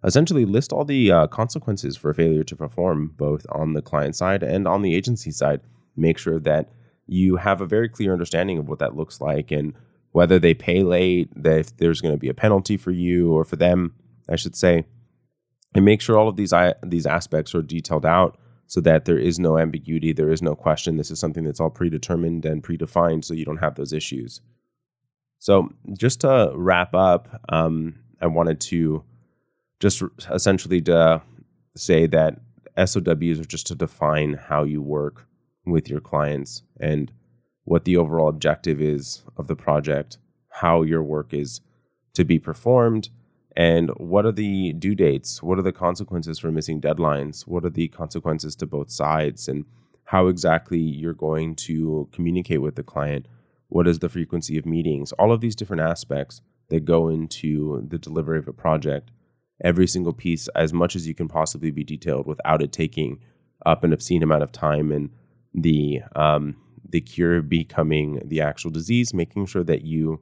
essentially 0.04 0.44
list 0.44 0.72
all 0.72 0.84
the 0.84 1.10
uh, 1.10 1.26
consequences 1.26 1.96
for 1.96 2.12
failure 2.14 2.44
to 2.44 2.56
perform 2.56 3.12
both 3.16 3.46
on 3.50 3.74
the 3.74 3.82
client 3.82 4.14
side 4.14 4.42
and 4.42 4.66
on 4.66 4.82
the 4.82 4.94
agency 4.94 5.30
side 5.30 5.60
make 5.96 6.18
sure 6.18 6.38
that 6.38 6.70
you 7.06 7.36
have 7.36 7.60
a 7.60 7.66
very 7.66 7.88
clear 7.88 8.12
understanding 8.12 8.58
of 8.58 8.68
what 8.68 8.78
that 8.78 8.96
looks 8.96 9.20
like 9.20 9.50
and 9.50 9.74
whether 10.12 10.38
they 10.38 10.54
pay 10.54 10.82
late 10.82 11.28
that 11.34 11.58
if 11.58 11.76
there's 11.76 12.00
going 12.00 12.14
to 12.14 12.18
be 12.18 12.28
a 12.28 12.34
penalty 12.34 12.76
for 12.76 12.90
you 12.90 13.32
or 13.32 13.44
for 13.44 13.56
them 13.56 13.94
i 14.28 14.36
should 14.36 14.56
say 14.56 14.84
and 15.74 15.84
make 15.84 16.00
sure 16.00 16.16
all 16.16 16.28
of 16.28 16.36
these 16.36 16.54
these 16.82 17.06
aspects 17.06 17.54
are 17.54 17.62
detailed 17.62 18.06
out 18.06 18.38
so 18.66 18.80
that 18.80 19.04
there 19.04 19.18
is 19.18 19.38
no 19.38 19.58
ambiguity, 19.58 20.12
there 20.12 20.30
is 20.30 20.42
no 20.42 20.54
question. 20.54 20.96
This 20.96 21.10
is 21.10 21.20
something 21.20 21.44
that's 21.44 21.60
all 21.60 21.70
predetermined 21.70 22.44
and 22.44 22.62
predefined, 22.62 23.24
so 23.24 23.34
you 23.34 23.44
don't 23.44 23.58
have 23.58 23.76
those 23.76 23.92
issues. 23.92 24.40
So, 25.38 25.70
just 25.98 26.22
to 26.22 26.52
wrap 26.54 26.94
up, 26.94 27.40
um, 27.50 27.96
I 28.20 28.26
wanted 28.26 28.60
to 28.62 29.04
just 29.80 30.02
essentially 30.30 30.80
to 30.82 31.22
say 31.76 32.06
that 32.06 32.40
SOWs 32.76 33.40
are 33.40 33.44
just 33.44 33.66
to 33.68 33.74
define 33.74 34.34
how 34.34 34.64
you 34.64 34.82
work 34.82 35.26
with 35.66 35.88
your 35.88 36.00
clients 36.00 36.62
and 36.80 37.12
what 37.64 37.84
the 37.84 37.96
overall 37.96 38.28
objective 38.28 38.80
is 38.80 39.22
of 39.36 39.48
the 39.48 39.56
project, 39.56 40.18
how 40.48 40.82
your 40.82 41.02
work 41.02 41.34
is 41.34 41.60
to 42.14 42.24
be 42.24 42.38
performed, 42.38 43.10
and 43.56 43.90
what 43.96 44.26
are 44.26 44.32
the 44.32 44.72
due 44.74 44.94
dates? 44.94 45.42
What 45.42 45.58
are 45.58 45.62
the 45.62 45.72
consequences 45.72 46.38
for 46.38 46.52
missing 46.52 46.80
deadlines? 46.80 47.46
What 47.46 47.64
are 47.64 47.70
the 47.70 47.88
consequences 47.88 48.54
to 48.56 48.66
both 48.66 48.90
sides? 48.90 49.48
And 49.48 49.64
how 50.04 50.28
exactly 50.28 50.78
you're 50.78 51.14
going 51.14 51.56
to 51.56 52.08
communicate 52.12 52.60
with 52.60 52.76
the 52.76 52.82
client? 52.82 53.26
What 53.68 53.88
is 53.88 53.98
the 53.98 54.08
frequency 54.08 54.56
of 54.58 54.66
meetings? 54.66 55.12
All 55.12 55.32
of 55.32 55.40
these 55.40 55.56
different 55.56 55.82
aspects 55.82 56.40
that 56.68 56.84
go 56.84 57.08
into 57.08 57.86
the 57.88 57.98
delivery 57.98 58.38
of 58.38 58.48
a 58.48 58.52
project. 58.52 59.10
Every 59.62 59.86
single 59.86 60.12
piece, 60.12 60.48
as 60.48 60.72
much 60.72 60.94
as 60.94 61.06
you 61.06 61.14
can 61.14 61.28
possibly 61.28 61.70
be 61.70 61.84
detailed 61.84 62.26
without 62.26 62.62
it 62.62 62.72
taking 62.72 63.20
up 63.64 63.84
an 63.84 63.92
obscene 63.92 64.22
amount 64.22 64.42
of 64.42 64.52
time 64.52 64.92
and 64.92 65.10
the 65.54 66.02
um, 66.14 66.56
the 66.88 67.00
cure 67.00 67.42
becoming 67.42 68.20
the 68.24 68.40
actual 68.40 68.70
disease, 68.70 69.14
making 69.14 69.46
sure 69.46 69.64
that 69.64 69.82
you 69.82 70.20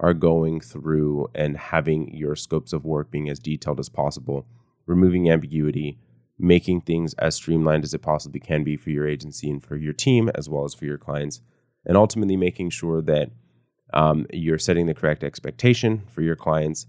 are 0.00 0.12
going 0.12 0.60
through 0.60 1.28
and 1.34 1.56
having 1.56 2.14
your 2.14 2.34
scopes 2.34 2.72
of 2.72 2.84
work 2.84 3.10
being 3.10 3.30
as 3.30 3.38
detailed 3.38 3.78
as 3.78 3.88
possible, 3.88 4.46
removing 4.84 5.30
ambiguity, 5.30 5.98
making 6.38 6.80
things 6.80 7.14
as 7.14 7.36
streamlined 7.36 7.84
as 7.84 7.94
it 7.94 8.02
possibly 8.02 8.40
can 8.40 8.64
be 8.64 8.76
for 8.76 8.90
your 8.90 9.06
agency 9.06 9.48
and 9.48 9.62
for 9.62 9.76
your 9.76 9.92
team, 9.92 10.28
as 10.34 10.48
well 10.48 10.64
as 10.64 10.74
for 10.74 10.84
your 10.84 10.98
clients, 10.98 11.40
and 11.84 11.96
ultimately 11.96 12.36
making 12.36 12.70
sure 12.70 13.02
that 13.02 13.30
um, 13.92 14.26
you're 14.32 14.58
setting 14.58 14.86
the 14.86 14.94
correct 14.94 15.22
expectation 15.22 16.02
for 16.08 16.22
your 16.22 16.36
clients, 16.36 16.86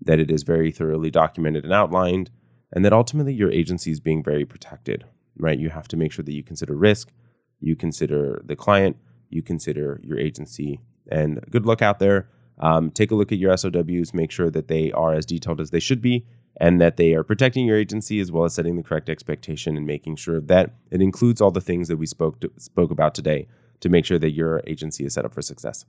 that 0.00 0.18
it 0.18 0.30
is 0.30 0.42
very 0.42 0.70
thoroughly 0.70 1.10
documented 1.10 1.64
and 1.64 1.72
outlined, 1.72 2.30
and 2.72 2.84
that 2.84 2.92
ultimately 2.92 3.34
your 3.34 3.50
agency 3.50 3.90
is 3.90 4.00
being 4.00 4.22
very 4.22 4.44
protected, 4.44 5.04
right? 5.38 5.58
You 5.58 5.70
have 5.70 5.88
to 5.88 5.96
make 5.96 6.12
sure 6.12 6.24
that 6.24 6.32
you 6.32 6.42
consider 6.42 6.74
risk, 6.74 7.12
you 7.60 7.76
consider 7.76 8.42
the 8.44 8.56
client, 8.56 8.96
you 9.28 9.42
consider 9.42 10.00
your 10.02 10.18
agency, 10.18 10.80
and 11.10 11.40
good 11.50 11.66
luck 11.66 11.82
out 11.82 11.98
there. 11.98 12.28
Um, 12.58 12.90
take 12.90 13.10
a 13.10 13.14
look 13.14 13.32
at 13.32 13.38
your 13.38 13.54
SOWs, 13.56 14.14
make 14.14 14.30
sure 14.30 14.50
that 14.50 14.68
they 14.68 14.90
are 14.92 15.12
as 15.12 15.26
detailed 15.26 15.60
as 15.60 15.70
they 15.70 15.80
should 15.80 16.00
be, 16.00 16.26
and 16.58 16.80
that 16.80 16.96
they 16.96 17.14
are 17.14 17.22
protecting 17.22 17.66
your 17.66 17.76
agency 17.76 18.18
as 18.18 18.32
well 18.32 18.44
as 18.44 18.54
setting 18.54 18.76
the 18.76 18.82
correct 18.82 19.10
expectation 19.10 19.76
and 19.76 19.86
making 19.86 20.16
sure 20.16 20.40
that 20.40 20.74
it 20.90 21.02
includes 21.02 21.40
all 21.42 21.50
the 21.50 21.60
things 21.60 21.88
that 21.88 21.98
we 21.98 22.06
spoke 22.06 22.40
to, 22.40 22.50
spoke 22.56 22.90
about 22.90 23.14
today 23.14 23.46
to 23.80 23.88
make 23.88 24.04
sure 24.04 24.18
that 24.18 24.30
your 24.30 24.62
agency 24.66 25.04
is 25.04 25.14
set 25.14 25.24
up 25.24 25.32
for 25.32 25.42
success. 25.42 25.84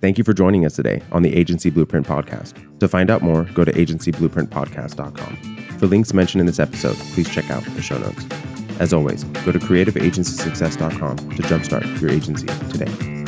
Thank 0.00 0.16
you 0.16 0.24
for 0.24 0.32
joining 0.32 0.64
us 0.64 0.74
today 0.74 1.02
on 1.12 1.22
the 1.22 1.36
Agency 1.36 1.68
Blueprint 1.68 2.06
Podcast. 2.06 2.78
To 2.80 2.88
find 2.88 3.10
out 3.10 3.20
more, 3.22 3.44
go 3.52 3.64
to 3.64 3.72
agencyblueprintpodcast.com. 3.72 5.36
For 5.78 5.86
links 5.86 6.14
mentioned 6.14 6.40
in 6.40 6.46
this 6.46 6.58
episode, 6.58 6.96
please 6.96 7.28
check 7.28 7.50
out 7.50 7.62
the 7.64 7.82
show 7.82 7.98
notes. 7.98 8.24
As 8.80 8.94
always, 8.94 9.24
go 9.24 9.52
to 9.52 9.58
creativeagencysuccess.com 9.58 11.16
to 11.16 11.42
jumpstart 11.42 12.00
your 12.00 12.10
agency 12.10 12.46
today. 12.70 13.19